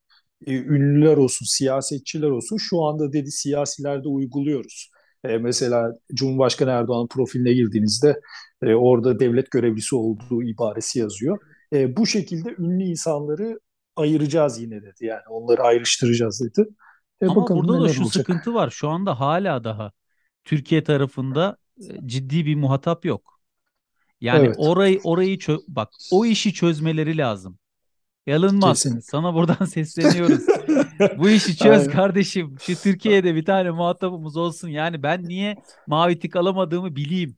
e, 0.47 0.55
ünlüler 0.55 1.17
olsun, 1.17 1.47
siyasetçiler 1.47 2.29
olsun 2.29 2.57
şu 2.57 2.83
anda 2.85 3.13
dedi 3.13 3.31
siyasilerde 3.31 4.09
uyguluyoruz. 4.09 4.91
E, 5.25 5.39
mesela 5.39 5.93
Cumhurbaşkanı 6.15 6.71
Erdoğan'ın 6.71 7.07
profiline 7.09 7.53
girdiğinizde 7.53 8.21
e, 8.63 8.75
orada 8.75 9.19
devlet 9.19 9.51
görevlisi 9.51 9.97
olduğu 9.97 10.43
ibaresi 10.43 10.99
yazıyor. 10.99 11.39
E, 11.73 11.97
bu 11.97 12.07
şekilde 12.07 12.55
ünlü 12.59 12.85
insanları 12.85 13.61
ayıracağız 13.97 14.61
yine 14.61 14.83
dedi. 14.83 15.07
Yani 15.07 15.23
onları 15.31 15.63
ayrıştıracağız 15.63 16.41
dedi. 16.41 16.69
E, 17.21 17.27
Ama 17.27 17.43
bakalım 17.43 17.69
burada 17.69 17.81
da 17.83 17.89
şu 17.89 18.03
olacak. 18.03 18.13
sıkıntı 18.13 18.55
var. 18.55 18.71
Şu 18.71 18.89
anda 18.89 19.21
hala 19.21 19.65
daha 19.65 19.93
Türkiye 20.45 20.85
tarafında 20.85 21.57
e, 21.81 22.07
ciddi 22.09 22.47
bir 22.47 22.57
muhatap 22.57 23.05
yok. 23.05 23.41
Yani 24.21 24.47
Evet, 24.47 24.57
orayı 24.59 25.01
orayı 25.05 25.37
çö- 25.39 25.65
bak 25.69 25.91
o 26.11 26.27
işi 26.27 26.55
çözmeleri 26.55 27.19
lazım. 27.19 27.59
Elon 28.27 28.55
Musk 28.57 28.67
kesinlikle. 28.85 29.01
sana 29.01 29.35
buradan 29.35 29.65
sesleniyoruz. 29.67 30.43
Bu 31.19 31.31
işi 31.31 31.57
çöz 31.57 31.89
Aynen. 31.89 31.93
kardeşim. 31.93 32.57
Şu 32.61 32.77
Türkiye'de 32.77 33.35
bir 33.35 33.45
tane 33.45 33.71
muhatabımız 33.71 34.37
olsun. 34.37 34.69
Yani 34.69 35.03
ben 35.03 35.25
niye 35.29 35.57
mavi 35.87 36.19
tik 36.19 36.37
alamadığımı 36.37 36.97
bileyim. 36.97 37.37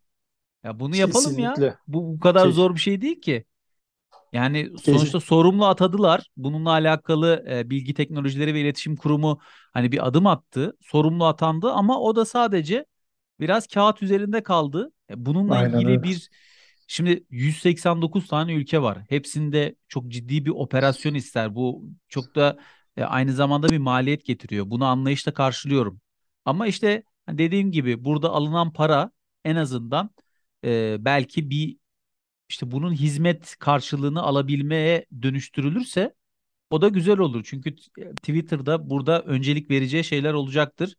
Ya 0.65 0.81
bunu 0.81 0.97
yapalım 0.97 1.39
ya. 1.39 1.55
Kesinlikle. 1.55 1.79
Bu 1.89 2.15
bu 2.15 2.21
kadar 2.21 2.49
Ke- 2.49 2.53
zor 2.53 2.75
bir 2.75 2.81
şey 2.81 3.01
değil 3.01 3.21
ki. 3.21 3.45
Yani 4.33 4.71
sonuçta 4.83 5.21
sorumlu 5.21 5.67
atadılar. 5.67 6.27
Bununla 6.37 6.71
alakalı 6.71 7.45
e, 7.51 7.71
Bilgi 7.71 7.95
Teknolojileri 7.95 8.55
ve 8.55 8.61
İletişim 8.61 8.97
Kurumu 8.97 9.39
hani 9.73 9.93
bir 9.93 10.07
adım 10.07 10.27
attı. 10.27 10.77
Sorumlu 10.81 11.27
atandı 11.27 11.73
ama 11.73 12.01
o 12.01 12.17
da 12.17 12.25
sadece 12.25 12.85
biraz 13.41 13.67
kağıt 13.67 14.03
üzerinde 14.03 14.43
kaldı. 14.43 14.93
E, 15.11 15.27
bununla 15.27 15.55
Aynen 15.55 15.73
ilgili 15.75 15.89
öyle. 15.89 16.03
bir 16.03 16.29
şimdi 16.87 17.25
189 17.31 18.27
tane 18.27 18.55
ülke 18.55 18.83
var. 18.83 18.99
Hepsinde 19.09 19.75
çok 19.89 20.09
ciddi 20.09 20.45
bir 20.45 20.51
operasyon 20.51 21.15
ister. 21.15 21.55
Bu 21.55 21.85
çok 22.09 22.35
da 22.35 22.57
e, 22.97 23.05
aynı 23.05 23.33
zamanda 23.33 23.69
bir 23.69 23.79
maliyet 23.79 24.25
getiriyor. 24.25 24.71
Bunu 24.71 24.85
anlayışla 24.85 25.35
karşılıyorum. 25.35 26.01
Ama 26.45 26.67
işte 26.67 27.03
hani 27.27 27.39
dediğim 27.39 27.73
gibi 27.73 28.05
burada 28.05 28.31
alınan 28.31 28.73
para 28.73 29.11
en 29.45 29.57
azından 29.57 30.11
e, 30.65 30.97
belki 31.01 31.51
bir 31.51 31.77
işte 32.49 32.71
bunun 32.71 32.93
hizmet 32.93 33.57
karşılığını 33.59 34.23
alabilmeye 34.23 35.07
dönüştürülürse 35.23 36.15
o 36.71 36.83
da 36.83 36.89
güzel 36.89 37.19
olur. 37.19 37.43
Çünkü 37.45 37.77
t- 37.77 38.15
Twitter'da 38.17 38.91
burada 38.91 39.23
öncelik 39.23 39.71
vereceği 39.71 40.05
şeyler 40.05 40.33
olacaktır. 40.35 40.95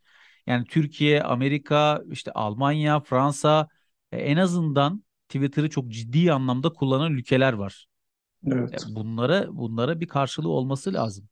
Yani 0.47 0.65
Türkiye, 0.67 1.23
Amerika, 1.23 2.03
işte 2.11 2.31
Almanya, 2.31 2.99
Fransa 2.99 3.67
e, 4.11 4.17
en 4.17 4.37
azından 4.37 5.03
Twitter'ı 5.29 5.69
çok 5.69 5.89
ciddi 5.89 6.33
anlamda 6.33 6.69
kullanan 6.73 7.13
ülkeler 7.13 7.53
var. 7.53 7.87
Evet. 8.47 8.85
E, 8.87 8.95
Bunlara 8.95 9.47
bunlara 9.57 9.99
bir 9.99 10.07
karşılığı 10.07 10.49
olması 10.49 10.93
lazım 10.93 11.29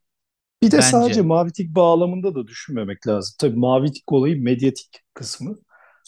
Bir 0.64 0.72
de 0.72 0.82
sadece 0.82 1.22
bence. 1.22 1.22
mavi 1.22 1.52
tik 1.54 1.76
bağlamında 1.76 2.36
da 2.36 2.48
düşünmemek 2.48 3.08
lazım. 3.08 3.36
Tabii 3.40 3.56
mavi 3.60 3.92
tik 3.92 4.12
olayı 4.12 4.42
medyatik 4.44 5.04
kısmı. 5.14 5.58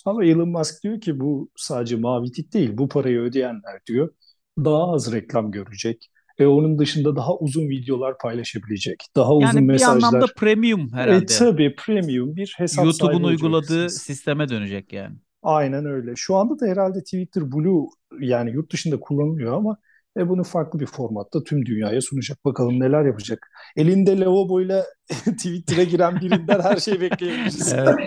Ama 0.05 0.25
Elon 0.25 0.49
Musk 0.49 0.83
diyor 0.83 1.01
ki 1.01 1.19
bu 1.19 1.49
sadece 1.55 1.95
mavi 1.95 2.31
tik 2.31 2.53
değil. 2.53 2.69
Bu 2.77 2.89
parayı 2.89 3.19
ödeyenler 3.19 3.79
diyor 3.87 4.09
daha 4.57 4.91
az 4.93 5.13
reklam 5.13 5.51
görecek. 5.51 6.09
E 6.39 6.45
onun 6.45 6.79
dışında 6.79 7.15
daha 7.15 7.37
uzun 7.37 7.69
videolar 7.69 8.17
paylaşabilecek. 8.17 9.03
Daha 9.15 9.35
uzun 9.35 9.59
Yani 9.59 9.73
bir 9.73 9.81
anlamda 9.81 10.27
mesajlar. 10.27 10.35
premium 10.35 10.89
E 10.93 10.93
herhalde. 10.97 11.25
tabii 11.25 11.75
premium 11.75 12.35
bir 12.35 12.53
hesap 12.57 12.85
YouTube'un 12.85 13.23
uyguladığı 13.23 13.89
sisteme 13.89 14.49
dönecek 14.49 14.93
yani. 14.93 15.15
Aynen 15.43 15.85
öyle. 15.85 16.13
Şu 16.15 16.35
anda 16.35 16.59
da 16.59 16.65
herhalde 16.65 16.99
Twitter 17.03 17.51
Blue 17.51 17.87
yani 18.19 18.51
yurt 18.51 18.73
dışında 18.73 18.99
kullanılıyor 18.99 19.53
ama 19.53 19.77
e, 20.17 20.29
bunu 20.29 20.43
farklı 20.43 20.79
bir 20.79 20.85
formatta 20.85 21.43
tüm 21.43 21.65
dünyaya 21.65 22.01
sunacak. 22.01 22.45
Bakalım 22.45 22.79
neler 22.79 23.05
yapacak. 23.05 23.47
Elinde 23.75 24.19
lavaboyla 24.19 24.85
Twitter'a 25.25 25.83
giren 25.83 26.21
birinden 26.21 26.59
her 26.61 26.77
şey 26.77 27.01
bekleyebiliriz. 27.01 27.73
Evet. 27.73 27.99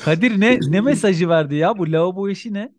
Kadir 0.00 0.40
ne 0.40 0.58
ne 0.68 0.80
mesajı 0.80 1.28
verdi 1.28 1.54
ya 1.54 1.78
bu 1.78 1.92
lavabo 1.92 2.28
işi 2.28 2.54
ne? 2.54 2.72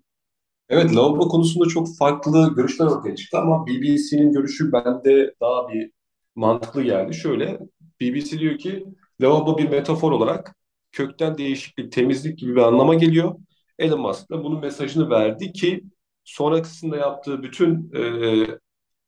Evet, 0.70 0.96
lavabo 0.96 1.28
konusunda 1.28 1.70
çok 1.70 1.98
farklı 1.98 2.56
görüşler 2.56 2.86
ortaya 2.86 3.16
çıktı 3.16 3.38
ama 3.38 3.68
BBC'nin 3.68 4.32
görüşü 4.34 4.72
bende 4.72 5.34
daha 5.42 5.70
bir 5.70 5.92
mantıklı 6.36 6.84
geldi. 6.84 7.14
Şöyle, 7.14 7.60
BBC 8.02 8.40
diyor 8.40 8.58
ki 8.58 8.86
lavabo 9.22 9.58
bir 9.58 9.70
metafor 9.70 10.12
olarak 10.12 10.56
kökten 10.92 11.38
değişiklik, 11.38 11.92
temizlik 11.92 12.38
gibi 12.40 12.56
bir 12.56 12.62
anlama 12.62 12.94
geliyor. 12.94 13.36
Elon 13.80 14.02
Musk 14.02 14.32
da 14.32 14.44
bunun 14.44 14.60
mesajını 14.60 15.10
verdi 15.10 15.52
ki 15.54 15.84
sonrasında 16.24 16.98
yaptığı 16.98 17.44
bütün 17.44 17.92
e, 17.96 18.02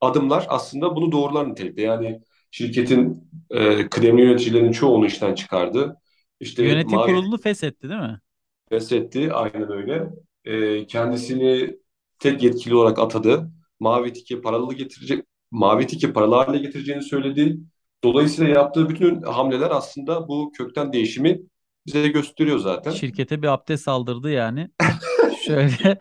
adımlar 0.02 0.46
aslında 0.50 0.96
bunu 0.96 1.12
doğrular 1.12 1.50
nitelikte. 1.50 1.82
Yani 1.82 2.22
şirketin 2.52 3.30
e, 3.50 3.90
kıdemli 3.90 4.22
yöneticilerinin 4.22 4.72
çoğunu 4.72 5.06
işten 5.06 5.36
çıkardı. 5.36 5.96
İşte 6.44 6.64
Yönetim 6.64 6.82
mavi 6.84 7.02
kurulunu 7.02 7.38
feshetti 7.38 7.90
değil 7.90 8.02
mi? 8.02 8.22
feshetti, 8.70 9.34
aynen 9.34 9.72
öyle. 9.72 10.10
E, 10.46 10.88
kendisini 10.88 11.78
tek 12.20 12.44
yetkili 12.44 12.76
olarak 12.76 13.00
atadı. 13.00 13.52
Mavi 13.80 14.14
tiki 14.14 14.42
paralı 14.42 14.74
getirecek, 14.74 15.26
mavi 15.52 15.88
tiki 15.88 16.14
paralı 16.14 16.36
hale 16.36 16.58
getireceğini 16.58 17.04
söyledi. 17.04 17.58
Dolayısıyla 18.04 18.52
yaptığı 18.54 18.90
bütün 18.90 19.22
hamleler 19.22 19.72
aslında 19.72 20.28
bu 20.28 20.52
kökten 20.58 20.94
değişimi 20.94 21.40
bize 21.88 22.08
gösteriyor 22.08 22.60
zaten. 22.60 23.02
Şirkete 23.02 23.42
bir 23.42 23.48
abdest 23.48 23.84
saldırdı 23.84 24.30
yani. 24.32 24.70
Şöyle 25.30 26.00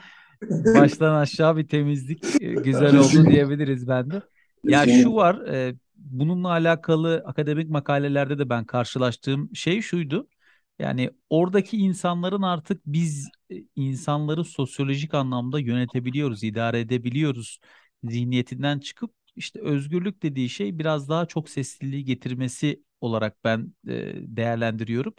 baştan 0.74 1.14
aşağı 1.14 1.56
bir 1.56 1.68
temizlik 1.68 2.34
e, 2.40 2.56
güzel 2.56 2.96
oldu 2.96 3.28
Kesinlikle. 3.28 3.28
diyebiliriz 3.28 3.88
bende. 3.88 4.22
Ya 4.66 4.86
Kesinlikle. 4.86 4.88
şu 4.88 5.14
var, 5.14 5.36
e, 5.48 5.74
bununla 6.04 6.48
alakalı 6.50 7.22
akademik 7.26 7.70
makalelerde 7.70 8.38
de 8.38 8.48
ben 8.50 8.64
karşılaştığım 8.64 9.56
şey 9.56 9.82
şuydu. 9.82 10.28
Yani 10.78 11.10
oradaki 11.30 11.76
insanların 11.78 12.42
artık 12.42 12.82
biz 12.86 13.28
e, 13.50 13.54
insanları 13.76 14.44
sosyolojik 14.44 15.14
anlamda 15.14 15.60
yönetebiliyoruz, 15.60 16.44
idare 16.44 16.80
edebiliyoruz 16.80 17.60
zihniyetinden 18.04 18.78
çıkıp 18.78 19.14
işte 19.36 19.60
özgürlük 19.60 20.22
dediği 20.22 20.48
şey 20.48 20.78
biraz 20.78 21.08
daha 21.08 21.26
çok 21.26 21.48
sesliliği 21.48 22.04
getirmesi 22.04 22.82
olarak 23.00 23.44
ben 23.44 23.74
e, 23.88 24.12
değerlendiriyorum. 24.36 25.14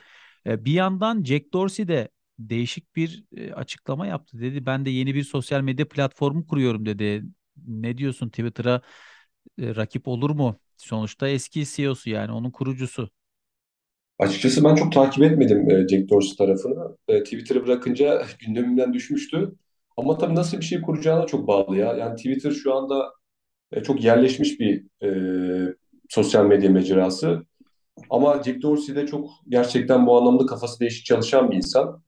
E, 0.45 0.65
bir 0.65 0.71
yandan 0.73 1.23
Jack 1.23 1.53
Dorsey 1.53 1.87
de 1.87 2.09
değişik 2.39 2.95
bir 2.95 3.23
açıklama 3.55 4.07
yaptı. 4.07 4.39
Dedi 4.41 4.65
ben 4.65 4.85
de 4.85 4.89
yeni 4.89 5.15
bir 5.15 5.23
sosyal 5.23 5.61
medya 5.61 5.87
platformu 5.89 6.47
kuruyorum 6.47 6.85
dedi. 6.85 7.23
Ne 7.67 7.97
diyorsun 7.97 8.29
Twitter'a 8.29 8.81
rakip 9.59 10.07
olur 10.07 10.29
mu? 10.29 10.59
Sonuçta 10.83 11.27
eski 11.27 11.65
CEO'su 11.65 12.09
yani 12.09 12.31
onun 12.31 12.51
kurucusu. 12.51 13.09
Açıkçası 14.19 14.63
ben 14.63 14.75
çok 14.75 14.93
takip 14.93 15.23
etmedim 15.23 15.69
e, 15.69 15.87
Jack 15.87 16.09
Dorsey 16.09 16.35
tarafını. 16.37 16.97
E, 17.07 17.23
Twitter'ı 17.23 17.65
bırakınca 17.65 18.25
gündemimden 18.39 18.93
düşmüştü. 18.93 19.51
Ama 19.97 20.17
tabii 20.17 20.35
nasıl 20.35 20.57
bir 20.57 20.65
şey 20.65 20.81
kuracağına 20.81 21.25
çok 21.25 21.47
bağlı 21.47 21.77
ya. 21.77 21.93
Yani 21.93 22.15
Twitter 22.15 22.51
şu 22.51 22.75
anda 22.75 23.13
e, 23.71 23.83
çok 23.83 24.03
yerleşmiş 24.03 24.59
bir 24.59 24.85
e, 25.03 25.09
sosyal 26.09 26.45
medya 26.45 26.69
mecrası. 26.69 27.45
Ama 28.09 28.43
Jack 28.43 28.61
Dorsey 28.61 28.95
de 28.95 29.07
çok 29.07 29.29
gerçekten 29.49 30.07
bu 30.07 30.17
anlamda 30.17 30.45
kafası 30.45 30.79
değişik 30.79 31.05
çalışan 31.05 31.51
bir 31.51 31.55
insan. 31.55 32.03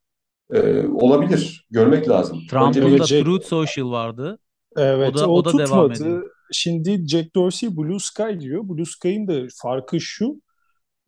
E, 0.53 0.87
olabilir. 0.87 1.67
Görmek 1.71 2.09
lazım. 2.09 2.39
Trump'ın 2.49 2.99
da 2.99 3.05
Jack, 3.05 3.25
Truth 3.25 3.45
Social 3.45 3.91
vardı. 3.91 4.39
O 4.75 4.81
evet 4.81 5.15
da 5.15 5.29
o 5.29 5.33
o 5.33 5.45
da 5.45 5.57
devam 5.57 5.91
ediyor. 5.91 6.34
Şimdi 6.51 7.07
Jack 7.07 7.35
Dorsey 7.35 7.77
Blue 7.77 7.99
Sky 7.99 8.39
diyor. 8.39 8.69
Blue 8.69 8.85
Sky'ın 8.85 9.27
da 9.27 9.47
farkı 9.61 10.01
şu. 10.01 10.41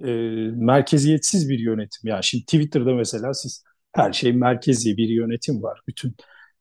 e, 0.04 0.08
merkeziyetsiz 0.56 1.50
bir 1.50 1.60
yönetim. 1.60 2.02
Yani 2.10 2.24
şimdi 2.24 2.46
Twitter'da 2.46 2.94
mesela 2.94 3.34
siz 3.34 3.64
her 3.94 4.14
şey 4.14 4.34
merkezi 4.34 4.98
bir 4.98 5.10
yönetim 5.10 5.64
var. 5.64 5.80
Bütün 5.88 6.16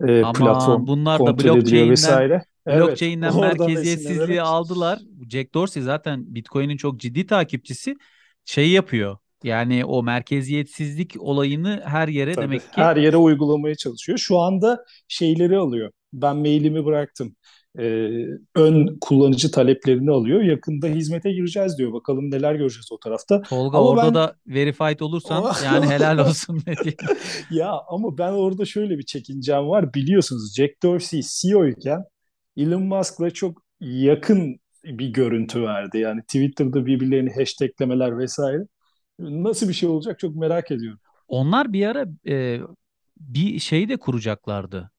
e, 0.09 0.23
Ama 0.23 0.33
platform 0.33 0.87
bunlar 0.87 1.21
da 1.27 1.39
blockchain'den 1.39 1.91
vesaire. 1.91 2.43
Evet, 2.67 2.81
blockchain'den 2.89 3.33
oradan 3.33 3.71
merkeziyetsizliği 3.71 4.13
esinlenerek 4.13 4.41
aldılar. 4.43 4.99
Jack 5.31 5.55
Dorsey 5.55 5.83
zaten 5.83 6.35
Bitcoin'in 6.35 6.77
çok 6.77 7.01
ciddi 7.01 7.27
takipçisi. 7.27 7.97
Şey 8.45 8.71
yapıyor. 8.71 9.17
Yani 9.45 9.85
o 9.85 10.03
merkeziyetsizlik 10.03 11.15
olayını 11.19 11.83
her 11.85 12.09
yere 12.09 12.35
tabii 12.35 12.45
demek 12.45 12.61
ki 12.73 12.83
her 12.83 12.97
yere 12.97 13.17
uygulamaya 13.17 13.75
çalışıyor. 13.75 14.19
Şu 14.19 14.39
anda 14.39 14.85
şeyleri 15.09 15.57
alıyor. 15.57 15.91
Ben 16.13 16.37
mailimi 16.37 16.85
bıraktım. 16.85 17.37
E, 17.79 17.85
ön 18.55 18.99
kullanıcı 19.01 19.51
taleplerini 19.51 20.11
alıyor. 20.11 20.43
Yakında 20.43 20.87
hizmete 20.87 21.33
gireceğiz 21.33 21.79
diyor. 21.79 21.93
Bakalım 21.93 22.31
neler 22.31 22.55
göreceğiz 22.55 22.89
o 22.93 22.99
tarafta. 22.99 23.43
Tolga 23.43 23.79
Ama 23.79 23.89
orada 23.89 24.07
ben 24.07 24.15
da 24.15 24.37
verified 24.47 25.01
olursan 25.01 25.55
yani 25.65 25.87
helal 25.87 26.19
olsun 26.29 26.63
ne 26.67 26.75
diyeyim. 26.77 26.99
ya 27.51 27.73
ama 27.89 28.19
ben 28.19 28.33
orada 28.33 28.65
şöyle 28.65 28.99
bir 28.99 29.05
çekincem 29.05 29.69
var. 29.69 29.95
Biliyorsunuz 29.95 30.55
Jack 30.57 30.83
Dorsey 30.83 31.21
CEO 31.23 31.67
iken 31.67 32.05
Elon 32.57 32.83
Musk'la 32.83 33.31
çok 33.31 33.63
yakın 33.81 34.57
bir 34.85 35.09
görüntü 35.09 35.63
verdi. 35.63 35.99
Yani 35.99 36.23
Twitter'da 36.23 36.87
birbirlerini 36.87 37.35
hashtaglemeler 37.35 38.19
vesaire. 38.19 38.63
Nasıl 39.19 39.69
bir 39.69 39.75
şey 39.75 39.89
olacak 39.89 40.19
çok 40.19 40.37
merak 40.37 40.71
ediyorum. 40.71 41.01
Onlar 41.29 41.73
bir 41.73 41.87
ara 41.87 42.07
e, 42.29 42.61
bir 43.21 43.59
şey 43.59 43.89
de 43.89 43.97
kuracaklardı. 43.97 44.91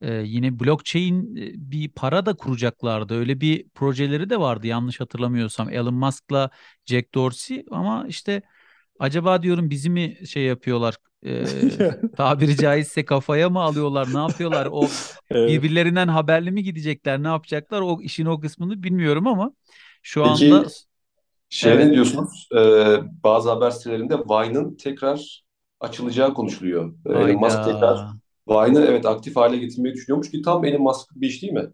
E, 0.00 0.14
yine 0.14 0.60
blockchain 0.60 1.36
bir 1.70 1.88
para 1.88 2.26
da 2.26 2.34
kuracaklardı. 2.34 3.14
Öyle 3.14 3.40
bir 3.40 3.68
projeleri 3.68 4.30
de 4.30 4.40
vardı 4.40 4.66
yanlış 4.66 5.00
hatırlamıyorsam. 5.00 5.70
Elon 5.70 5.94
Musk'la 5.94 6.50
Jack 6.86 7.14
Dorsey 7.14 7.64
ama 7.70 8.06
işte 8.08 8.42
acaba 8.98 9.42
diyorum 9.42 9.70
bizi 9.70 9.90
mi 9.90 10.18
şey 10.28 10.44
yapıyorlar 10.44 10.96
e, 11.26 11.54
tabiri 12.16 12.56
caizse 12.56 13.04
kafaya 13.04 13.50
mı 13.50 13.60
alıyorlar 13.62 14.12
ne 14.14 14.18
yapıyorlar 14.18 14.68
o 14.72 14.94
Evet. 15.30 15.46
birbirlerinden 15.46 16.08
haberli 16.08 16.50
mi 16.50 16.62
gidecekler 16.62 17.22
ne 17.22 17.28
yapacaklar 17.28 17.80
o 17.80 18.00
işin 18.02 18.26
o 18.26 18.40
kısmını 18.40 18.82
bilmiyorum 18.82 19.26
ama 19.26 19.52
şu 20.02 20.24
Peki 20.24 20.24
anda 20.24 20.74
Şey 21.48 21.78
evet 21.78 21.78
ne 21.78 21.94
diyorsunuz? 21.94 22.48
Ee, 22.56 22.98
bazı 23.24 23.50
haber 23.50 23.70
sitelerinde 23.70 24.18
Vine'ın 24.18 24.76
tekrar 24.76 25.44
açılacağı 25.80 26.34
konuşuluyor. 26.34 26.94
Ee, 27.06 27.12
Elon 27.12 27.40
Musk 27.40 27.62
tekrar 27.64 27.98
Vine'ı 28.48 28.80
evet 28.80 29.06
aktif 29.06 29.36
hale 29.36 29.56
getirmeyi 29.58 29.94
düşünüyormuş 29.94 30.30
ki 30.30 30.42
tam 30.42 30.64
Elon 30.64 30.82
Musk 30.82 31.08
bir 31.16 31.28
iş 31.28 31.42
değil 31.42 31.52
mi? 31.52 31.70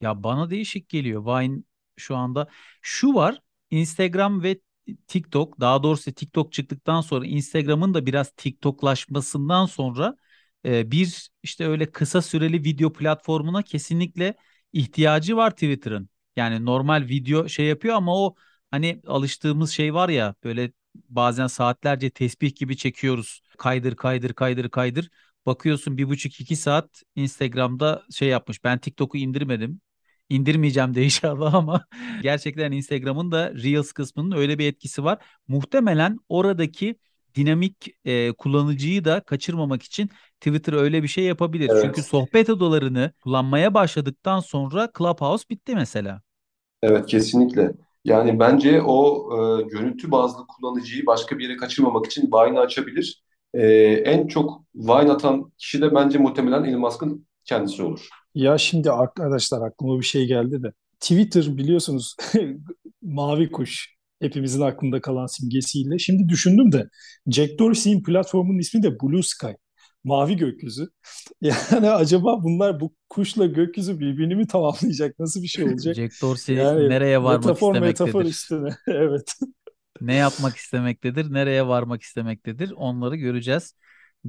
Ya 0.00 0.22
bana 0.22 0.50
değişik 0.50 0.88
geliyor. 0.88 1.24
Vine 1.26 1.62
şu 1.96 2.16
anda 2.16 2.48
şu 2.82 3.14
var. 3.14 3.40
Instagram 3.70 4.42
ve 4.42 4.60
TikTok, 5.06 5.60
daha 5.60 5.82
doğrusu 5.82 6.12
TikTok 6.12 6.52
çıktıktan 6.52 7.00
sonra 7.00 7.26
Instagram'ın 7.26 7.94
da 7.94 8.06
biraz 8.06 8.30
TikToklaşmasından 8.36 9.66
sonra 9.66 10.16
e, 10.64 10.90
bir 10.90 11.30
işte 11.42 11.66
öyle 11.66 11.92
kısa 11.92 12.22
süreli 12.22 12.64
video 12.64 12.92
platformuna 12.92 13.62
kesinlikle 13.62 14.34
ihtiyacı 14.72 15.36
var 15.36 15.50
Twitter'ın. 15.50 16.08
Yani 16.36 16.64
normal 16.64 17.08
video 17.08 17.48
şey 17.48 17.66
yapıyor 17.66 17.94
ama 17.94 18.16
o 18.24 18.34
hani 18.70 19.00
alıştığımız 19.06 19.70
şey 19.70 19.94
var 19.94 20.08
ya 20.08 20.34
böyle 20.44 20.72
bazen 20.94 21.46
saatlerce 21.46 22.10
tesbih 22.10 22.54
gibi 22.56 22.76
çekiyoruz. 22.76 23.42
Kaydır 23.58 23.96
kaydır 23.96 24.32
kaydır 24.34 24.68
kaydır. 24.70 25.10
Bakıyorsun 25.46 25.98
bir 25.98 26.08
buçuk 26.08 26.40
iki 26.40 26.56
saat 26.56 27.02
Instagram'da 27.16 28.02
şey 28.10 28.28
yapmış. 28.28 28.64
Ben 28.64 28.78
TikTok'u 28.78 29.18
indirmedim. 29.18 29.80
İndirmeyeceğim 30.28 30.94
de 30.94 31.04
inşallah 31.04 31.54
ama 31.54 31.86
gerçekten 32.22 32.72
Instagram'ın 32.72 33.32
da 33.32 33.54
Reels 33.54 33.92
kısmının 33.92 34.36
öyle 34.36 34.58
bir 34.58 34.66
etkisi 34.68 35.04
var. 35.04 35.18
Muhtemelen 35.48 36.18
oradaki 36.28 36.96
dinamik 37.34 37.88
e, 38.04 38.32
kullanıcıyı 38.32 39.04
da 39.04 39.20
kaçırmamak 39.20 39.82
için 39.82 40.10
Twitter 40.40 40.72
öyle 40.72 41.02
bir 41.02 41.08
şey 41.08 41.24
yapabilir. 41.24 41.72
Çünkü 41.80 42.00
Evet. 42.00 42.06
sohbet 42.06 42.50
odalarını 42.50 43.12
kullanmaya 43.22 43.74
başladıktan 43.74 44.40
sonra 44.40 44.90
Clubhouse 44.98 45.44
bitti 45.50 45.74
mesela. 45.74 46.22
Evet 46.82 47.06
kesinlikle. 47.06 47.72
Yani 48.04 48.38
bence 48.38 48.82
o 48.82 49.28
e, 49.32 49.62
görüntü 49.62 50.10
bazlı 50.10 50.46
kullanıcıyı 50.46 51.06
başka 51.06 51.38
bir 51.38 51.48
yere 51.48 51.56
kaçırmamak 51.56 52.06
için 52.06 52.30
Vine'ı 52.32 52.60
açabilir. 52.60 53.24
E, 53.54 53.66
en 54.04 54.26
çok 54.26 54.64
Vine 54.74 55.12
atan 55.12 55.52
kişi 55.58 55.82
de 55.82 55.94
bence 55.94 56.18
muhtemelen 56.18 56.64
Elon 56.64 56.80
Musk'ın 56.80 57.26
kendisi 57.44 57.82
olur. 57.82 58.08
Ya 58.34 58.58
şimdi 58.58 58.90
arkadaşlar 58.90 59.62
aklıma 59.66 60.00
bir 60.00 60.04
şey 60.04 60.26
geldi 60.26 60.62
de. 60.62 60.72
Twitter 61.00 61.56
biliyorsunuz 61.56 62.16
mavi 63.02 63.50
kuş 63.50 63.94
hepimizin 64.20 64.60
aklında 64.60 65.00
kalan 65.00 65.26
simgesiyle. 65.26 65.98
Şimdi 65.98 66.28
düşündüm 66.28 66.72
de 66.72 66.88
Jack 67.26 67.58
Dorsey'in 67.58 68.02
platformunun 68.02 68.58
ismi 68.58 68.82
de 68.82 69.00
Blue 69.00 69.22
Sky. 69.22 69.52
Mavi 70.04 70.36
gökyüzü. 70.36 70.88
Yani 71.40 71.90
acaba 71.90 72.42
bunlar 72.44 72.80
bu 72.80 72.94
kuşla 73.08 73.46
gökyüzü 73.46 74.00
birbirini 74.00 74.34
mi 74.36 74.46
tamamlayacak? 74.46 75.18
Nasıl 75.18 75.42
bir 75.42 75.48
şey 75.48 75.64
olacak? 75.64 75.96
Jack 75.96 76.22
Dorsey 76.22 76.56
Yani 76.56 76.88
nereye 76.88 77.22
varmak 77.22 77.40
metafor 77.40 77.74
metafor 77.74 78.24
istemektedir? 78.24 78.30
üstüne. 78.30 78.76
Evet. 78.86 79.34
Ne 80.00 80.14
yapmak 80.14 80.56
istemektedir? 80.56 81.32
Nereye 81.32 81.66
varmak 81.66 82.02
istemektedir? 82.02 82.70
Onları 82.70 83.16
göreceğiz. 83.16 83.74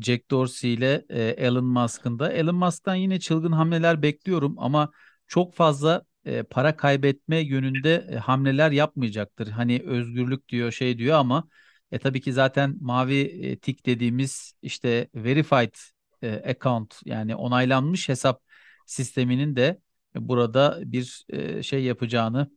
Jack 0.01 0.32
Dorsey 0.32 0.73
ile 0.73 1.06
e, 1.10 1.23
Elon 1.23 1.65
Musk'ın 1.65 2.19
da. 2.19 2.32
Elon 2.32 2.56
Musk'tan 2.56 2.95
yine 2.95 3.19
çılgın 3.19 3.51
hamleler 3.51 4.01
bekliyorum 4.01 4.56
ama 4.60 4.91
çok 5.28 5.54
fazla 5.56 6.04
e, 6.25 6.43
para 6.43 6.75
kaybetme 6.78 7.38
yönünde 7.39 8.08
e, 8.12 8.15
hamleler 8.15 8.71
yapmayacaktır. 8.71 9.47
Hani 9.47 9.82
özgürlük 9.86 10.49
diyor 10.49 10.71
şey 10.71 10.97
diyor 10.97 11.17
ama 11.17 11.47
e, 11.91 11.99
tabii 11.99 12.21
ki 12.21 12.34
zaten 12.34 12.75
mavi 12.82 13.19
e, 13.21 13.60
tik 13.60 13.86
dediğimiz 13.86 14.54
işte 14.62 15.08
verified 15.15 15.75
e, 16.21 16.51
account 16.51 17.01
yani 17.06 17.36
onaylanmış 17.36 18.10
hesap 18.10 18.41
sisteminin 18.86 19.56
de 19.56 19.80
burada 20.15 20.80
bir 20.86 21.25
e, 21.30 21.63
şey 21.63 21.84
yapacağını 21.84 22.51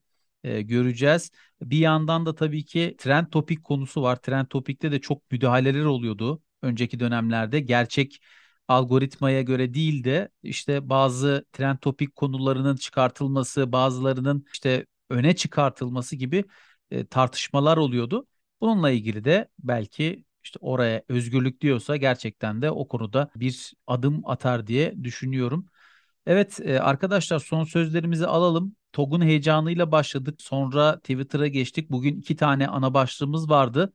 e, 0.45 0.63
göreceğiz. 0.63 1.31
Bir 1.63 1.79
yandan 1.79 2.27
da 2.27 2.35
tabii 2.35 2.65
ki 2.65 2.95
trend 2.99 3.27
topik 3.27 3.65
konusu 3.65 4.03
var. 4.03 4.17
Trend 4.17 4.47
topikte 4.47 4.93
de 4.93 5.01
çok 5.01 5.31
müdahaleler 5.33 5.85
oluyordu 5.85 6.43
önceki 6.63 7.01
dönemlerde. 7.01 7.61
Gerçek 7.61 8.21
algoritmaya 8.69 9.43
göre 9.43 9.75
değil 9.75 10.05
de 10.05 10.29
işte 10.43 10.89
bazı 10.89 11.45
trend 11.53 11.79
topik 11.79 12.17
konularının 12.17 12.77
çıkartılması, 12.77 13.73
bazılarının 13.73 14.45
işte 14.53 14.87
öne 15.11 15.37
çıkartılması 15.37 16.17
gibi 16.17 16.45
e, 16.91 17.07
tartışmalar 17.07 17.77
oluyordu. 17.77 18.27
Bununla 18.61 18.91
ilgili 18.91 19.25
de 19.25 19.49
belki 19.59 20.25
işte 20.45 20.59
oraya 20.63 21.03
özgürlük 21.09 21.61
diyorsa 21.61 21.97
gerçekten 21.97 22.63
de 22.63 22.71
o 22.71 22.89
konuda 22.89 23.31
bir 23.37 23.73
adım 23.87 24.23
atar 24.27 24.67
diye 24.67 25.05
düşünüyorum. 25.05 25.67
Evet 26.27 26.61
e, 26.65 26.81
arkadaşlar 26.81 27.39
son 27.39 27.65
sözlerimizi 27.65 28.27
alalım. 28.27 28.77
TOG'un 28.93 29.21
heyecanıyla 29.21 29.93
başladık. 29.93 30.43
Sonra 30.43 30.99
Twitter'a 30.99 31.47
geçtik. 31.47 31.91
Bugün 31.91 32.17
iki 32.17 32.37
tane 32.37 32.69
ana 32.69 32.95
başlığımız 32.95 33.51
vardı. 33.51 33.93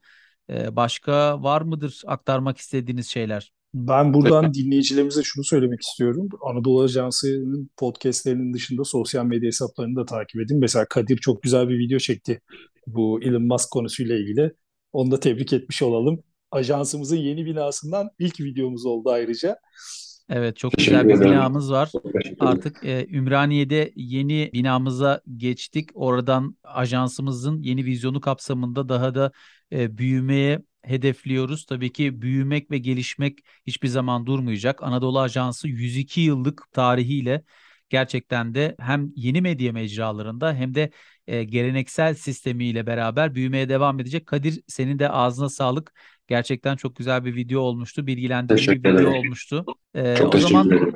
E, 0.50 0.76
başka 0.76 1.44
var 1.44 1.62
mıdır 1.62 2.02
aktarmak 2.06 2.58
istediğiniz 2.58 3.08
şeyler? 3.08 3.54
Ben 3.74 4.14
buradan 4.14 4.54
dinleyicilerimize 4.54 5.24
şunu 5.24 5.44
söylemek 5.44 5.82
istiyorum. 5.82 6.30
Anadolu 6.42 6.82
Ajansı'nın 6.82 7.70
podcastlerinin 7.78 8.54
dışında 8.54 8.84
sosyal 8.84 9.26
medya 9.26 9.48
hesaplarını 9.48 9.96
da 9.96 10.06
takip 10.06 10.42
edin. 10.42 10.60
Mesela 10.60 10.86
Kadir 10.86 11.18
çok 11.18 11.44
güzel 11.44 11.70
bir 11.70 11.80
video 11.80 12.00
çekti 12.00 12.42
bu 12.88 13.24
Elon 13.24 13.44
Musk 13.44 13.72
konusuyla 13.72 14.16
ilgili. 14.16 14.52
Onu 14.94 15.12
da 15.12 15.20
tebrik 15.20 15.54
etmiş 15.54 15.82
olalım. 15.82 16.24
Ajansımızın 16.52 17.18
yeni 17.18 17.46
binasından 17.46 18.10
ilk 18.20 18.40
videomuz 18.40 18.86
oldu 18.86 19.10
ayrıca. 19.10 19.58
Evet 20.34 20.58
çok 20.58 20.72
Teşekkür 20.72 20.92
güzel 20.92 21.10
bir 21.10 21.14
ederim. 21.14 21.32
binamız 21.32 21.72
var. 21.72 21.92
Artık 22.40 22.84
e, 22.86 23.08
Ümraniye'de 23.10 23.92
yeni 23.96 24.50
binamıza 24.54 25.22
geçtik. 25.38 25.90
Oradan 25.94 26.58
ajansımızın 26.64 27.62
yeni 27.62 27.86
vizyonu 27.86 28.22
kapsamında 28.22 28.90
daha 28.90 29.16
da 29.16 29.32
e, 29.72 29.98
büyümeye 29.98 30.60
hedefliyoruz. 30.82 31.66
Tabii 31.66 31.92
ki 31.94 32.22
büyümek 32.22 32.72
ve 32.72 32.78
gelişmek 32.78 33.40
hiçbir 33.68 33.88
zaman 33.88 34.26
durmayacak. 34.26 34.84
Anadolu 34.84 35.20
Ajansı 35.20 35.68
102 35.68 36.22
yıllık 36.22 36.72
tarihiyle 36.72 37.44
gerçekten 37.90 38.56
de 38.56 38.76
hem 38.80 39.12
yeni 39.16 39.42
medya 39.42 39.74
mecralarında 39.74 40.54
hem 40.54 40.76
de 40.76 40.92
e, 41.28 41.44
geleneksel 41.44 42.14
sistemiyle 42.16 42.88
beraber 42.88 43.36
büyümeye 43.36 43.70
devam 43.70 44.00
edecek. 44.00 44.26
Kadir 44.26 44.62
senin 44.68 45.00
de 45.00 45.10
ağzına 45.10 45.50
sağlık. 45.50 45.94
Gerçekten 46.28 46.76
çok 46.76 46.96
güzel 46.96 47.26
bir 47.26 47.36
video 47.36 47.62
olmuştu. 47.62 48.08
Bilgilendirici 48.08 48.84
bir 48.84 48.94
video 48.94 49.12
olmuştu. 49.14 49.66
E, 49.96 50.16
Çok 50.16 50.36
o 50.36 50.40
zaman 50.40 50.68
ederim. 50.68 50.94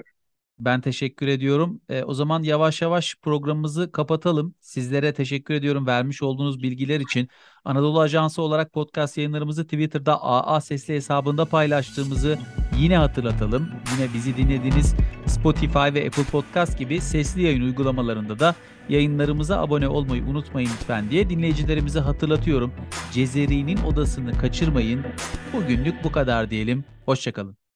ben 0.59 0.81
teşekkür 0.81 1.27
ediyorum. 1.27 1.81
E, 1.89 2.03
o 2.03 2.13
zaman 2.13 2.43
yavaş 2.43 2.81
yavaş 2.81 3.15
programımızı 3.21 3.91
kapatalım. 3.91 4.55
Sizlere 4.61 5.13
teşekkür 5.13 5.53
ediyorum 5.53 5.87
vermiş 5.87 6.23
olduğunuz 6.23 6.63
bilgiler 6.63 6.99
için. 6.99 7.27
Anadolu 7.65 7.99
Ajansı 8.01 8.41
olarak 8.41 8.73
podcast 8.73 9.17
yayınlarımızı 9.17 9.63
Twitter'da 9.63 10.23
AA 10.23 10.61
Sesli 10.61 10.93
hesabında 10.93 11.45
paylaştığımızı 11.45 12.39
yine 12.77 12.97
hatırlatalım. 12.97 13.69
Yine 13.97 14.13
bizi 14.13 14.37
dinlediğiniz 14.37 14.95
Spotify 15.39 15.93
ve 15.93 16.07
Apple 16.07 16.23
Podcast 16.23 16.77
gibi 16.77 17.01
sesli 17.01 17.41
yayın 17.41 17.61
uygulamalarında 17.61 18.39
da 18.39 18.55
yayınlarımıza 18.89 19.61
abone 19.61 19.87
olmayı 19.87 20.23
unutmayın 20.23 20.69
lütfen 20.79 21.09
diye 21.09 21.29
dinleyicilerimize 21.29 21.99
hatırlatıyorum. 21.99 22.73
Cezeri'nin 23.11 23.77
odasını 23.77 24.37
kaçırmayın. 24.37 25.05
Bugünlük 25.53 26.03
bu 26.03 26.11
kadar 26.11 26.49
diyelim. 26.49 26.83
Hoşçakalın. 27.05 27.57